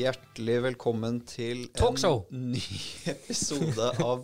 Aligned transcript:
Hjertelig 0.00 0.54
velkommen 0.64 1.18
til 1.28 1.66
Talkshow. 1.76 2.22
en 2.32 2.52
ny 2.54 2.60
episode 3.12 3.88
av 4.00 4.22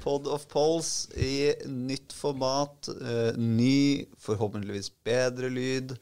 Pod 0.00 0.28
of 0.30 0.46
Polls 0.48 1.10
i 1.12 1.50
nytt 1.68 2.14
format. 2.16 2.88
Uh, 2.88 3.36
ny, 3.36 4.06
forhåpentligvis 4.22 4.88
bedre 5.04 5.50
lyd. 5.52 5.92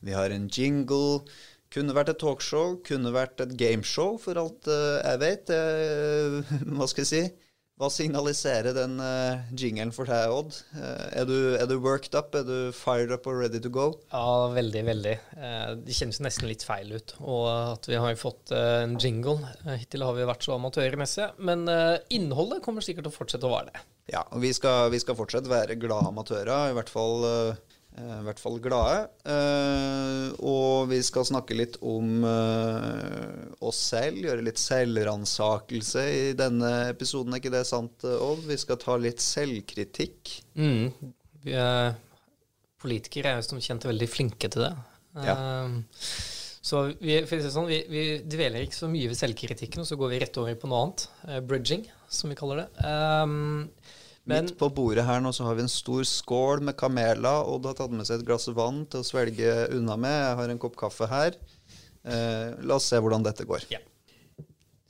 Vi 0.00 0.14
har 0.16 0.32
en 0.32 0.46
jingle. 0.48 1.20
Kunne 1.74 1.96
vært 1.96 2.14
et 2.14 2.20
talkshow, 2.22 2.78
kunne 2.86 3.12
vært 3.12 3.42
et 3.44 3.52
gameshow, 3.60 4.16
for 4.22 4.40
alt 4.40 4.70
uh, 4.70 5.02
jeg 5.02 5.20
vet. 5.20 5.52
Uh, 5.52 6.56
hva 6.78 6.88
skal 6.88 7.04
jeg 7.04 7.10
si? 7.10 7.51
Hva 7.80 7.88
signaliserer 7.90 8.74
den 8.76 8.98
uh, 9.00 9.40
jingelen 9.58 9.90
for 9.96 10.06
deg, 10.06 10.30
Odd? 10.30 10.58
Uh, 10.76 11.06
er, 11.16 11.24
du, 11.26 11.36
er 11.56 11.64
du 11.70 11.78
worked 11.82 12.14
up? 12.14 12.34
Er 12.36 12.44
du 12.46 12.68
fired 12.76 13.10
up 13.14 13.24
og 13.26 13.40
ready 13.40 13.58
to 13.64 13.70
go? 13.72 13.86
Ja, 14.12 14.50
veldig, 14.52 14.82
veldig. 14.90 15.14
Uh, 15.38 15.72
Det 15.80 15.96
kjennes 15.96 16.20
nesten 16.22 16.50
litt 16.50 16.66
feil 16.68 16.92
ut. 16.92 17.14
Og 17.24 17.46
at 17.48 17.88
vi 17.88 17.96
har 17.98 18.18
fått 18.20 18.52
eh, 18.54 18.82
en 18.84 18.98
jingle. 19.00 19.38
Eh, 19.64 19.80
Hittil 19.80 20.04
har 20.04 20.14
vi 20.14 20.28
vært 20.28 20.44
så 20.46 20.54
amatørmessige. 20.58 21.30
Men 21.48 21.64
eh, 21.72 21.96
innholdet 22.14 22.60
kommer 22.62 22.84
sikkert 22.84 23.08
til 23.08 23.14
å 23.14 23.16
fortsette 23.16 23.48
å 23.48 23.54
være 23.56 23.72
det. 23.72 23.82
Ja, 24.12 24.22
og 24.28 24.44
vi 24.44 24.52
skal, 24.54 24.90
vi 24.92 25.00
skal 25.02 25.16
fortsatt 25.18 25.48
være 25.50 25.78
glade 25.80 26.12
amatører, 26.12 26.70
i 26.70 26.76
hvert 26.76 26.92
fall, 26.92 27.24
eh, 27.26 27.71
i 28.00 28.24
hvert 28.24 28.40
fall 28.40 28.56
glade. 28.64 29.02
Eh, 29.28 30.28
og 30.48 30.88
vi 30.90 31.00
skal 31.04 31.26
snakke 31.28 31.56
litt 31.58 31.76
om 31.84 32.24
eh, 32.24 33.50
oss 33.60 33.80
selv, 33.92 34.22
gjøre 34.24 34.46
litt 34.46 34.60
selvransakelse 34.62 36.04
i 36.08 36.22
denne 36.38 36.70
episoden. 36.92 37.34
Er 37.36 37.42
ikke 37.42 37.52
det 37.52 37.66
sant, 37.68 38.06
Odd? 38.08 38.46
Vi 38.48 38.56
skal 38.60 38.80
ta 38.80 38.96
litt 39.00 39.20
selvkritikk. 39.22 40.38
Mm. 40.56 41.12
Vi 41.44 41.58
er 41.58 41.92
politikere 42.82 43.34
er 43.34 43.40
jo 43.42 43.46
som 43.46 43.60
kjent 43.62 43.84
veldig 43.86 44.08
flinke 44.10 44.50
til 44.50 44.64
det. 44.66 44.72
Ja. 45.26 45.36
Eh, 45.36 45.98
Så 46.62 46.84
vi, 47.02 47.16
sånn, 47.26 47.66
vi, 47.66 47.80
vi 47.90 48.02
dveler 48.22 48.62
ikke 48.62 48.78
så 48.78 48.88
mye 48.90 49.08
ved 49.10 49.18
selvkritikken, 49.18 49.82
og 49.82 49.88
så 49.88 49.96
går 49.98 50.12
vi 50.12 50.20
rett 50.22 50.36
over 50.38 50.54
på 50.54 50.68
noe 50.70 50.84
annet. 50.84 51.06
Eh, 51.26 51.40
bridging, 51.42 51.82
som 52.06 52.30
vi 52.30 52.36
kaller 52.38 52.62
det. 52.62 52.86
Um, 52.86 53.66
men 54.28 54.46
Midt 54.46 54.58
på 54.58 54.68
bordet 54.70 55.02
her 55.06 55.22
nå 55.22 55.32
så 55.34 55.48
har 55.48 55.56
vi 55.58 55.64
en 55.64 55.72
stor 55.72 56.04
skål 56.06 56.62
med 56.68 56.76
kameler. 56.78 57.48
Odd 57.50 57.66
har 57.66 57.74
tatt 57.78 57.94
med 57.94 58.06
seg 58.06 58.20
et 58.20 58.26
glass 58.28 58.46
vann 58.54 58.84
til 58.90 59.02
å 59.02 59.06
svelge 59.06 59.54
unna 59.74 59.96
med. 59.98 60.14
Jeg 60.14 60.38
har 60.38 60.52
en 60.52 60.60
kopp 60.62 60.76
kaffe 60.78 61.08
her. 61.10 61.38
Eh, 62.06 62.52
la 62.62 62.78
oss 62.78 62.86
se 62.92 63.00
hvordan 63.02 63.26
dette 63.26 63.46
går. 63.48 63.66
Ja. 63.72 63.82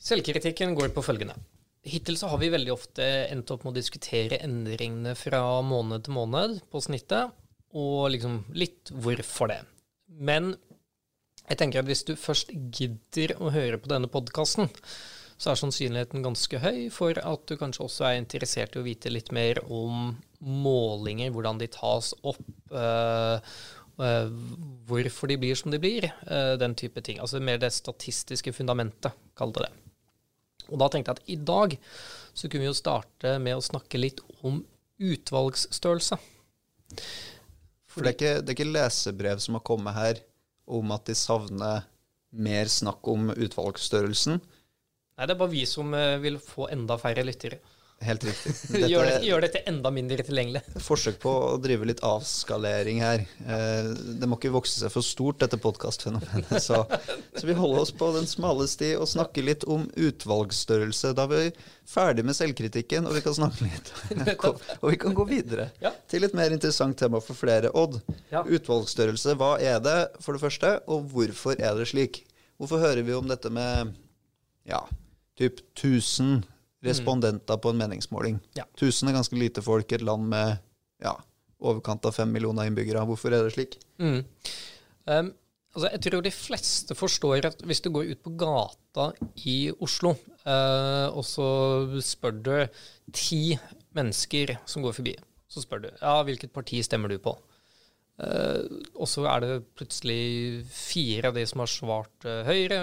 Selvkritikken 0.03 0.77
går 0.77 0.93
på 0.93 1.05
følgende. 1.07 1.39
Hittil 1.83 2.19
så 2.19 2.29
har 2.31 2.39
vi 2.39 2.51
veldig 2.53 2.75
ofte 2.75 3.07
endt 3.33 3.51
opp 3.55 3.65
med 3.65 3.73
å 3.73 3.81
diskutere 3.81 4.39
endringene 4.45 5.17
fra 5.19 5.41
måned 5.67 6.05
til 6.07 6.15
måned 6.15 6.61
på 6.71 6.83
snittet, 6.85 7.33
og 7.75 8.13
liksom 8.15 8.37
litt 8.55 8.93
hvorfor 8.93 9.51
det. 9.51 9.63
Men 10.13 10.53
jeg 11.49 11.59
tenker 11.59 11.83
at 11.83 11.89
hvis 11.89 12.05
du 12.07 12.15
først 12.19 12.53
gidder 12.53 13.35
å 13.43 13.51
høre 13.55 13.81
på 13.83 13.91
denne 13.91 14.11
podkasten, 14.13 14.71
så 15.43 15.51
er 15.51 15.59
sannsynligheten 15.59 16.23
ganske 16.23 16.59
høy 16.63 16.85
for 16.95 17.19
at 17.19 17.47
du 17.51 17.57
kanskje 17.59 17.83
også 17.89 18.07
er 18.07 18.19
interessert 18.21 18.77
i 18.77 18.83
å 18.83 18.87
vite 18.87 19.11
litt 19.11 19.33
mer 19.35 19.59
om 19.67 20.13
målinger, 20.39 21.33
hvordan 21.35 21.59
de 21.59 21.67
tas 21.73 22.13
opp, 22.23 22.45
øh, 22.71 23.55
hvorfor 24.87 25.31
de 25.31 25.39
blir 25.43 25.59
som 25.59 25.75
de 25.75 25.81
blir, 25.83 26.07
øh, 26.29 26.55
den 26.63 26.77
type 26.79 27.03
ting. 27.03 27.19
Altså 27.19 27.43
mer 27.43 27.59
det 27.59 27.73
statistiske 27.75 28.55
fundamentet, 28.55 29.19
kall 29.39 29.55
det 29.57 29.67
det. 29.67 29.73
Og 30.71 30.79
da 30.79 30.89
tenkte 30.89 31.11
jeg 31.11 31.19
at 31.19 31.35
i 31.35 31.41
dag 31.51 31.77
så 32.33 32.47
kunne 32.47 32.63
vi 32.63 32.71
jo 32.71 32.79
starte 32.79 33.35
med 33.43 33.59
å 33.59 33.67
snakke 33.67 33.99
litt 33.99 34.23
om 34.47 34.63
utvalgsstørrelse. 35.03 36.23
For 37.91 38.07
det 38.07 38.13
er, 38.13 38.15
ikke, 38.15 38.35
det 38.41 38.53
er 38.53 38.61
ikke 38.61 38.73
lesebrev 38.73 39.43
som 39.43 39.59
har 39.59 39.67
kommet 39.67 39.99
her 39.99 40.23
om 40.71 40.95
at 40.95 41.11
de 41.11 41.19
savner 41.19 41.89
mer 42.31 42.71
snakk 42.71 43.11
om 43.11 43.33
utvalgsstørrelsen. 43.35 44.39
Nei, 45.19 45.27
det 45.29 45.35
er 45.37 45.41
bare 45.45 45.53
vi 45.53 45.67
som 45.69 45.93
eh, 45.95 46.17
vil 46.23 46.39
få 46.41 46.71
enda 46.73 46.97
færre 46.99 47.25
lyttere. 47.27 47.59
Helt 48.03 48.25
riktig. 48.27 48.51
Gjør, 48.91 49.05
Dette 49.13 49.27
gjør 49.29 49.43
dette 49.45 49.61
enda 49.71 49.91
mindre 49.95 50.25
tilgjengelig. 50.27 50.63
forsøk 50.89 51.21
på 51.23 51.31
å 51.53 51.59
drive 51.63 51.87
litt 51.87 52.01
avskalering 52.03 52.99
her. 53.05 53.21
Eh, 53.45 53.91
Det 54.19 54.27
må 54.27 54.39
ikke 54.41 54.51
vokse 54.57 54.81
seg 54.81 54.91
for 54.91 55.05
stort, 55.07 55.39
dette 55.45 55.61
podkastfenomenet. 55.63 56.51
Så, 56.65 56.81
så 57.39 57.47
vi 57.47 57.55
holder 57.55 57.85
oss 57.85 57.93
på 57.95 58.09
den 58.17 58.27
smale 58.27 58.67
sti 58.73 58.95
og 58.97 59.07
snakker 59.13 59.47
litt 59.47 59.63
om 59.71 59.85
utvalgsstørrelse. 59.95 61.13
Da 61.15 61.29
er 61.29 61.31
vi 61.31 61.69
ferdig 61.93 62.25
med 62.27 62.35
selvkritikken, 62.41 63.07
og 63.07 63.15
vi 63.15 63.23
kan 63.29 63.37
snakke 63.39 63.69
litt. 63.69 63.93
Og 64.81 64.89
vi 64.91 64.99
kan 65.05 65.15
gå 65.21 65.29
videre 65.31 65.69
Ja. 65.85 65.93
til 66.11 66.27
et 66.27 66.35
mer 66.35 66.51
interessant 66.57 66.99
tema 66.99 67.21
for 67.23 67.39
flere. 67.39 67.71
Odd, 67.79 68.01
Ja. 68.33 68.43
utvalgsstørrelse, 68.43 69.37
hva 69.39 69.53
er 69.63 69.79
det 69.85 69.99
for 70.25 70.35
det 70.35 70.43
første, 70.43 70.75
og 70.89 71.07
hvorfor 71.13 71.55
er 71.61 71.79
det 71.79 71.87
slik? 71.93 72.25
Hvorfor 72.59 72.83
hører 72.83 73.05
vi 73.07 73.15
om 73.15 73.31
dette 73.31 73.51
med 73.53 73.95
ja, 74.67 74.83
typ 75.43 75.61
1000 75.75 76.43
respondenter 76.83 77.61
på 77.63 77.71
en 77.71 77.79
meningsmåling? 77.79 78.41
Ja. 78.59 78.67
1000 78.75 79.11
er 79.11 79.19
ganske 79.19 79.39
lite 79.39 79.63
folk 79.63 79.93
i 79.93 79.99
et 79.99 80.07
land 80.07 80.27
med 80.33 80.57
ja, 81.03 81.15
overkant 81.63 82.07
av 82.09 82.17
5 82.17 82.33
millioner 82.33 82.69
innbyggere. 82.69 83.05
Hvorfor 83.07 83.35
er 83.35 83.47
det 83.47 83.55
slik? 83.55 83.79
Mm. 84.03 84.23
Um, 85.07 85.31
altså, 85.75 85.89
jeg 85.89 86.03
tror 86.07 86.25
de 86.25 86.35
fleste 86.35 86.97
forstår 86.99 87.49
at 87.53 87.63
hvis 87.67 87.83
du 87.85 87.91
går 87.95 88.13
ut 88.13 88.25
på 88.25 88.35
gata 88.41 89.11
i 89.49 89.59
Oslo, 89.83 90.17
uh, 90.47 91.09
og 91.13 91.25
så 91.27 91.47
spør 92.05 92.37
du 92.43 92.53
ti 93.15 93.57
mennesker 93.97 94.57
som 94.67 94.85
går 94.85 94.99
forbi, 94.99 95.17
så 95.51 95.63
spør 95.65 95.87
du 95.87 95.91
ja, 95.91 96.19
hvilket 96.27 96.55
parti 96.55 96.83
stemmer 96.85 97.13
du 97.13 97.19
på? 97.23 97.35
Uh, 98.23 98.69
og 98.95 99.09
så 99.09 99.25
er 99.31 99.43
det 99.43 99.63
plutselig 99.79 100.63
fire 100.71 101.31
av 101.31 101.39
de 101.39 101.47
som 101.49 101.63
har 101.63 101.71
svart 101.71 102.29
uh, 102.29 102.43
Høyre, 102.47 102.83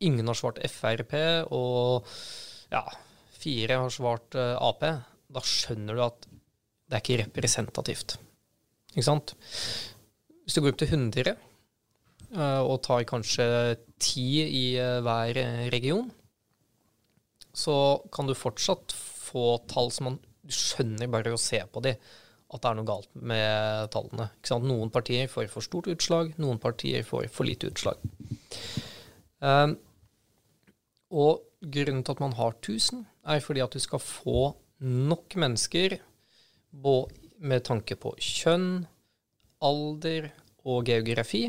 ingen 0.00 0.30
har 0.30 0.38
svart 0.38 0.60
Frp, 0.70 1.14
og 1.52 2.08
ja, 2.72 2.84
fire 3.40 3.80
har 3.82 3.94
svart 3.94 4.36
eh, 4.38 4.56
Ap. 4.56 4.84
Da 5.30 5.42
skjønner 5.46 5.96
du 5.96 6.04
at 6.04 6.26
det 6.90 6.98
er 6.98 7.04
ikke 7.04 7.20
representativt. 7.24 8.16
Ikke 8.94 9.06
sant? 9.06 9.36
Hvis 10.42 10.56
du 10.56 10.62
går 10.64 10.74
opp 10.74 10.80
til 10.82 10.96
100 10.96 11.28
eh, 11.30 12.62
og 12.64 12.80
tar 12.86 13.06
kanskje 13.08 13.46
10 14.00 14.24
i 14.46 14.64
eh, 14.80 14.96
hver 15.06 15.42
region, 15.74 16.10
så 17.54 17.76
kan 18.14 18.28
du 18.28 18.34
fortsatt 18.38 18.94
få 18.94 19.60
tall 19.70 19.90
som 19.94 20.10
man 20.10 20.18
skjønner 20.50 21.10
bare 21.10 21.34
å 21.34 21.40
se 21.40 21.60
på 21.70 21.82
de 21.84 21.94
at 22.50 22.64
det 22.64 22.70
er 22.70 22.78
noe 22.80 22.88
galt 22.88 23.10
med 23.14 23.90
tallene. 23.94 24.26
Noen 24.64 24.90
partier 24.90 25.28
får 25.30 25.46
for 25.52 25.62
stort 25.62 25.86
utslag, 25.92 26.32
noen 26.42 26.58
partier 26.58 27.04
får 27.06 27.28
for 27.30 27.46
lite 27.46 27.70
utslag. 27.70 28.00
Um, 29.38 29.76
og 31.10 31.42
grunnen 31.60 32.04
til 32.04 32.14
at 32.14 32.22
man 32.22 32.36
har 32.38 32.54
1000, 32.58 33.04
er 33.30 33.42
fordi 33.44 33.62
at 33.64 33.74
du 33.74 33.82
skal 33.82 34.02
få 34.02 34.52
nok 34.80 35.36
mennesker 35.36 35.98
med 37.40 37.64
tanke 37.66 37.96
på 38.00 38.14
kjønn, 38.16 38.86
alder 39.60 40.30
og 40.64 40.86
geografi 40.88 41.48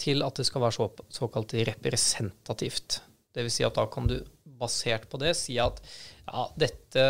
til 0.00 0.24
at 0.24 0.38
det 0.38 0.46
skal 0.48 0.64
være 0.64 0.76
så, 0.76 0.88
såkalt 1.12 1.54
representativt. 1.68 3.02
Vil 3.34 3.50
si 3.50 3.66
at 3.66 3.76
da 3.76 3.86
kan 3.90 4.08
du 4.08 4.18
basert 4.58 5.08
på 5.10 5.18
det 5.20 5.34
si 5.36 5.58
at 5.60 5.80
ja, 6.24 6.46
dette 6.60 7.04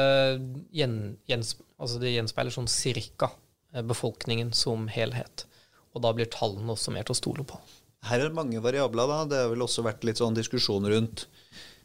gjen, 0.75 1.17
gjens, 1.29 1.55
altså 1.79 2.01
det 2.03 2.15
gjenspeiler 2.15 2.55
sånn 2.55 2.71
cirka 2.71 3.31
eh, 3.75 3.85
befolkningen 3.85 4.53
som 4.57 4.89
helhet. 4.91 5.47
Og 5.95 6.03
da 6.03 6.15
blir 6.17 6.31
tallene 6.33 6.75
også 6.75 6.95
mer 6.95 7.07
til 7.07 7.15
å 7.15 7.21
stole 7.21 7.47
på. 7.47 7.61
Her 8.09 8.21
er 8.21 8.29
det 8.29 8.37
mange 8.37 8.61
variabler. 8.61 9.09
da. 9.09 9.21
Det 9.29 9.43
har 9.45 9.53
vel 9.53 9.65
også 9.65 9.85
vært 9.87 10.05
litt 10.05 10.21
sånn 10.21 10.37
diskusjon 10.37 10.89
rundt 10.91 11.29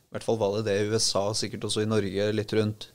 I 0.10 0.18
hvert 0.18 0.26
fall 0.26 0.40
var 0.42 0.56
det 0.58 0.66
det 0.66 0.78
i 0.82 0.88
USA, 0.90 1.28
sikkert 1.38 1.68
også 1.70 1.84
i 1.86 1.90
Norge, 1.90 2.32
litt 2.34 2.54
rundt 2.58 2.90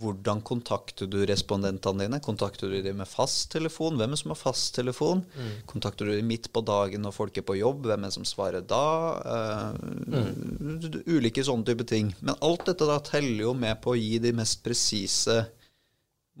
hvordan 0.00 0.40
kontakter 0.46 1.08
du 1.10 1.18
respondentene 1.28 2.06
dine? 2.06 2.20
Kontakter 2.24 2.70
du 2.70 2.78
dem 2.82 3.00
med 3.02 3.08
fasttelefon? 3.10 3.98
Hvem 4.00 4.14
er 4.14 4.20
som 4.20 4.32
har 4.32 4.38
fasttelefon? 4.38 5.24
Kontakter 5.68 6.08
du 6.08 6.14
dem 6.14 6.30
midt 6.30 6.48
på 6.54 6.62
dagen 6.64 7.04
når 7.04 7.14
folk 7.16 7.36
er 7.36 7.44
på 7.46 7.58
jobb? 7.58 7.84
Hvem 7.90 8.06
er 8.06 8.12
det 8.12 8.16
som 8.16 8.28
svarer 8.28 8.64
da? 8.64 8.86
Eh, 9.34 11.10
Ulike 11.10 11.44
sånne 11.44 11.66
type 11.68 11.86
ting. 11.90 12.14
Men 12.22 12.38
alt 12.38 12.64
dette 12.70 12.88
da 12.88 13.00
teller 13.04 13.44
jo 13.48 13.54
med 13.58 13.82
på 13.84 13.92
å 13.92 13.98
gi 13.98 14.16
de 14.22 14.32
mest 14.40 14.62
presise 14.64 15.42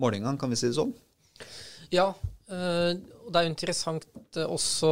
målingene, 0.00 0.38
kan 0.40 0.50
vi 0.50 0.58
si 0.58 0.70
det 0.70 0.78
sånn? 0.78 0.94
Ja, 1.92 2.08
og 2.10 3.28
det 3.30 3.38
er 3.38 3.46
jo 3.46 3.52
interessant 3.52 4.06
eh, 4.38 4.46
også 4.46 4.90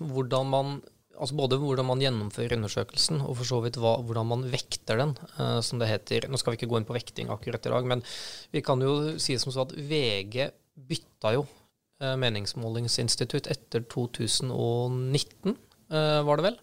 hvordan 0.00 0.52
man 0.52 0.76
Altså 1.16 1.36
både 1.38 1.58
hvordan 1.60 1.88
man 1.88 2.02
gjennomfører 2.02 2.56
undersøkelsen, 2.58 3.22
og 3.24 3.38
for 3.40 3.48
så 3.48 3.60
vidt 3.64 3.78
hva, 3.80 3.96
hvordan 4.04 4.28
man 4.30 4.46
vekter 4.52 5.00
den, 5.00 5.14
uh, 5.38 5.60
som 5.64 5.80
det 5.82 5.90
heter. 5.90 6.28
Nå 6.30 6.40
skal 6.40 6.54
vi 6.54 6.60
ikke 6.60 6.70
gå 6.72 6.80
inn 6.80 6.88
på 6.88 6.96
vekting 6.96 7.32
akkurat 7.32 7.68
i 7.68 7.72
dag, 7.72 7.88
men 7.88 8.04
vi 8.54 8.64
kan 8.64 8.82
jo 8.84 9.16
si 9.22 9.38
som 9.40 9.54
så 9.54 9.64
at 9.66 9.76
VG 9.76 10.50
bytta 10.88 11.36
jo 11.38 11.46
uh, 11.46 12.16
meningsmålingsinstitutt 12.20 13.48
etter 13.52 13.86
2019, 13.88 15.56
uh, 15.94 16.20
var 16.28 16.40
det 16.40 16.50
vel. 16.50 16.60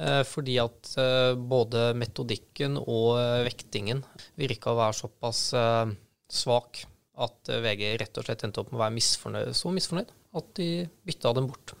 Eh, 0.00 0.22
fordi 0.26 0.56
at 0.62 0.94
eh, 0.98 1.34
både 1.36 1.90
metodikken 1.98 2.78
og 2.80 3.18
eh, 3.20 3.42
vektingen 3.46 4.00
virka 4.40 4.72
å 4.72 4.78
være 4.78 4.96
såpass 5.02 5.42
eh, 5.58 5.92
svak 6.32 6.82
at 7.22 7.52
eh, 7.52 7.60
VG 7.62 7.92
rett 8.00 8.18
og 8.18 8.26
slett 8.26 8.42
endte 8.46 8.62
opp 8.62 8.72
med 8.72 8.80
å 8.80 8.84
være 8.86 8.96
misfornøyd, 8.96 9.52
så 9.54 9.74
misfornøyd 9.74 10.10
at 10.40 10.50
de 10.56 10.68
bytta 11.06 11.34
dem 11.36 11.50
bort. 11.50 11.74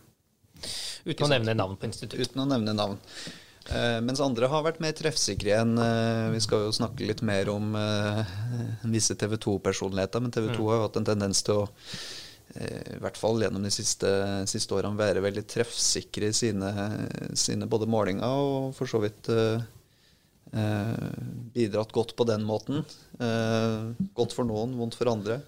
Uten 1.04 1.26
å 1.26 1.32
nevne 1.32 1.54
navn 1.58 1.78
på 1.78 1.88
institutt. 1.88 2.20
Uten 2.20 2.44
å 2.44 2.48
nevne 2.48 2.74
navn. 2.76 2.98
Uh, 3.70 4.00
mens 4.02 4.18
andre 4.22 4.48
har 4.50 4.64
vært 4.66 4.80
mer 4.82 4.94
treffsikre 4.98 5.52
enn 5.60 5.76
uh, 5.78 6.32
Vi 6.34 6.40
skal 6.42 6.64
jo 6.64 6.72
snakke 6.74 7.06
litt 7.06 7.20
mer 7.22 7.46
om 7.52 7.76
uh, 7.78 8.18
visse 8.90 9.14
TV 9.14 9.36
2-personligheter, 9.38 10.24
men 10.24 10.34
TV 10.34 10.48
2 10.50 10.66
har 10.66 10.80
jo 10.80 10.88
hatt 10.88 10.98
en 10.98 11.06
tendens 11.12 11.44
til 11.46 11.62
å 11.62 11.68
i 12.52 12.98
hvert 13.00 13.16
fall 13.16 13.38
gjennom 13.40 13.62
de 13.64 13.70
siste, 13.72 14.08
siste 14.50 14.74
årene 14.76 14.98
være 14.98 15.22
veldig 15.24 15.44
treffsikre 15.48 16.28
i 16.28 16.34
sine, 16.36 16.68
sine 17.38 17.64
både 17.64 17.86
målinger 17.88 18.28
og 18.28 18.74
for 18.76 18.90
så 18.90 19.00
vidt 19.00 19.30
bidratt 21.54 21.94
godt 21.96 22.12
på 22.18 22.26
den 22.28 22.44
måten. 22.44 22.84
Godt 24.12 24.36
for 24.36 24.44
noen, 24.44 24.76
vondt 24.76 24.98
for 25.00 25.14
andre. 25.14 25.38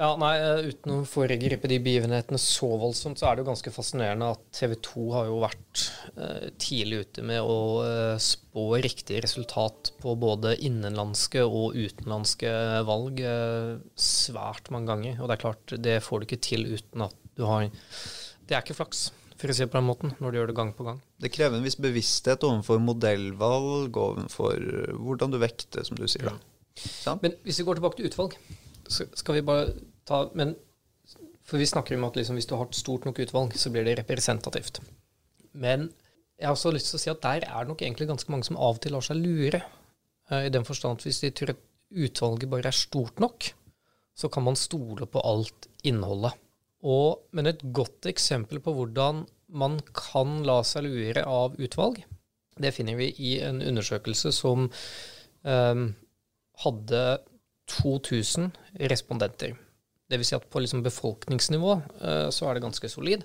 Ja, 0.00 0.14
nei, 0.16 0.32
eh, 0.40 0.70
Uten 0.70 0.94
å 0.94 0.98
foregripe 1.04 1.68
de 1.68 1.76
begivenhetene 1.84 2.38
så 2.40 2.70
voldsomt, 2.80 3.20
så 3.20 3.28
er 3.28 3.36
det 3.36 3.42
jo 3.42 3.50
ganske 3.50 3.72
fascinerende 3.74 4.30
at 4.32 4.46
TV 4.56 4.72
2 4.86 5.02
har 5.12 5.26
jo 5.28 5.40
vært 5.42 5.82
eh, 6.14 6.46
tidlig 6.56 7.02
ute 7.04 7.24
med 7.28 7.44
å 7.44 7.58
eh, 7.84 8.14
spå 8.24 8.64
riktig 8.80 9.20
resultat 9.26 9.92
på 10.00 10.14
både 10.22 10.54
innenlandske 10.64 11.44
og 11.44 11.76
utenlandske 11.76 12.52
valg 12.88 13.20
eh, 13.20 13.74
svært 14.00 14.72
mange 14.72 14.88
ganger. 14.88 15.20
Og 15.20 15.28
det 15.28 15.36
er 15.36 15.44
klart, 15.44 15.76
det 15.88 15.98
får 16.06 16.22
du 16.22 16.28
ikke 16.30 16.40
til 16.48 16.64
uten 16.72 17.04
at 17.04 17.16
du 17.36 17.44
har 17.48 17.68
Det 17.68 18.56
er 18.56 18.64
ikke 18.64 18.78
flaks, 18.80 19.10
for 19.36 19.52
å 19.52 19.58
si 19.58 19.66
det 19.66 19.70
på 19.72 19.78
den 19.82 19.88
måten, 19.90 20.16
når 20.16 20.32
du 20.32 20.40
gjør 20.40 20.50
det 20.50 20.56
gang 20.62 20.72
på 20.76 20.88
gang. 20.88 21.04
Det 21.20 21.32
krever 21.36 21.60
en 21.60 21.68
viss 21.68 21.76
bevissthet 21.80 22.48
overfor 22.48 22.80
modellvalg, 22.88 24.00
overfor 24.00 24.56
eh, 24.56 24.96
hvordan 24.96 25.36
du 25.36 25.42
vekter, 25.44 25.84
som 25.84 26.00
du 26.00 26.08
sier. 26.08 26.32
da. 26.32 26.36
Ja. 27.04 27.18
Men 27.20 27.36
hvis 27.44 27.60
vi 27.60 27.68
går 27.68 27.76
tilbake 27.76 28.00
til 28.00 28.08
utvalg, 28.08 28.40
så 28.90 29.06
skal 29.14 29.36
vi 29.36 29.46
bare 29.46 29.68
ta 30.10 30.24
men, 30.38 30.56
For 31.46 31.58
vi 31.58 31.66
snakker 31.66 31.96
om 31.96 32.06
at 32.06 32.18
liksom, 32.18 32.36
hvis 32.38 32.46
du 32.50 32.54
har 32.54 32.68
et 32.68 32.78
stort 32.78 33.06
nok 33.08 33.18
utvalg, 33.24 33.56
så 33.58 33.72
blir 33.74 33.86
det 33.86 33.96
representativt. 33.98 34.82
Men 35.52 35.88
jeg 36.38 36.46
har 36.46 36.54
også 36.54 36.72
lyst 36.72 36.92
til 36.92 36.98
å 36.98 37.02
si 37.02 37.10
at 37.12 37.24
der 37.24 37.46
er 37.48 37.64
det 37.64 37.72
nok 37.72 37.82
egentlig 37.82 38.08
ganske 38.08 38.32
mange 38.32 38.46
som 38.46 38.58
av 38.60 38.78
og 38.78 38.84
til 38.84 38.94
lar 38.94 39.04
seg 39.04 39.18
lure. 39.18 39.60
Eh, 40.30 40.46
I 40.46 40.52
den 40.54 40.66
forstand 40.68 41.00
at 41.00 41.08
hvis 41.08 41.22
de 41.24 41.32
tror 41.34 41.54
at 41.54 41.64
utvalget 41.90 42.52
bare 42.52 42.70
er 42.70 42.76
stort 42.76 43.18
nok, 43.20 43.50
så 44.14 44.30
kan 44.32 44.46
man 44.46 44.58
stole 44.58 45.08
på 45.10 45.22
alt 45.26 45.68
innholdet. 45.86 46.38
Og, 46.86 47.26
men 47.36 47.50
et 47.50 47.64
godt 47.76 48.08
eksempel 48.08 48.60
på 48.64 48.72
hvordan 48.76 49.24
man 49.52 49.80
kan 49.96 50.40
la 50.46 50.60
seg 50.64 50.86
lure 50.86 51.24
av 51.26 51.58
utvalg, 51.60 51.98
det 52.60 52.72
finner 52.76 52.96
vi 52.98 53.10
i 53.24 53.32
en 53.44 53.60
undersøkelse 53.64 54.32
som 54.36 54.68
um, 55.42 55.84
hadde 56.64 57.02
2000 57.72 58.50
respondenter. 58.92 59.56
Det 60.10 60.18
vil 60.18 60.26
si 60.26 60.36
at 60.36 60.48
på 60.50 60.62
liksom 60.62 60.82
befolkningsnivå 60.86 61.76
uh, 62.02 62.28
så 62.34 62.48
er 62.48 62.56
det 62.56 62.64
ganske 62.64 62.90
solid. 62.90 63.22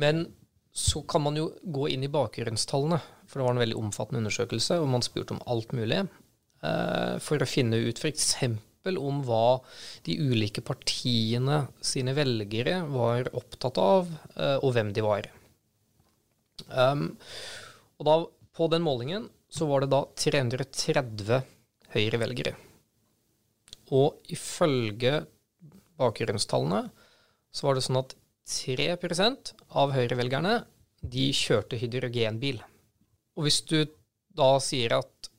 Men 0.00 0.26
så 0.72 1.02
kan 1.02 1.24
man 1.24 1.38
jo 1.38 1.50
gå 1.62 1.88
inn 1.90 2.04
i 2.06 2.12
bakgrunnstallene, 2.12 3.00
for 3.26 3.40
det 3.40 3.46
var 3.46 3.56
en 3.56 3.62
veldig 3.64 3.78
omfattende 3.80 4.22
undersøkelse, 4.22 4.78
og 4.78 4.90
man 4.92 5.04
spurte 5.04 5.34
om 5.34 5.42
alt 5.50 5.74
mulig, 5.76 6.04
uh, 6.64 7.16
for 7.22 7.42
å 7.42 7.48
finne 7.48 7.80
ut 7.88 7.98
f.eks. 7.98 8.28
om 8.90 9.20
hva 9.26 9.60
de 10.06 10.16
ulike 10.20 10.62
partiene 10.64 11.64
sine 11.84 12.14
velgere 12.16 12.80
var 12.92 13.32
opptatt 13.36 13.80
av, 13.82 14.12
uh, 14.36 14.58
og 14.60 14.74
hvem 14.76 14.94
de 14.96 15.04
var. 15.04 15.30
Um, 16.70 17.10
og 17.98 18.06
da, 18.06 18.16
på 18.56 18.68
den 18.72 18.84
målingen 18.84 19.28
så 19.50 19.66
var 19.66 19.82
det 19.82 19.90
da 19.92 20.04
330 20.22 21.40
Høyre-velgere. 21.90 22.52
Og 23.98 24.20
ifølge 24.30 25.24
bakgrunnstallene 26.00 26.88
så 27.54 27.66
var 27.66 27.76
det 27.76 27.84
sånn 27.86 28.00
at 28.00 28.16
3% 28.50 29.54
av 29.78 29.94
Høyre-velgerne 29.94 30.60
de 31.00 31.30
kjørte 31.36 31.78
hydrogenbil. 31.80 32.60
Og 33.38 33.46
hvis 33.46 33.60
du 33.68 33.84
da 34.36 34.52
sier 34.62 34.96
at 34.98 35.30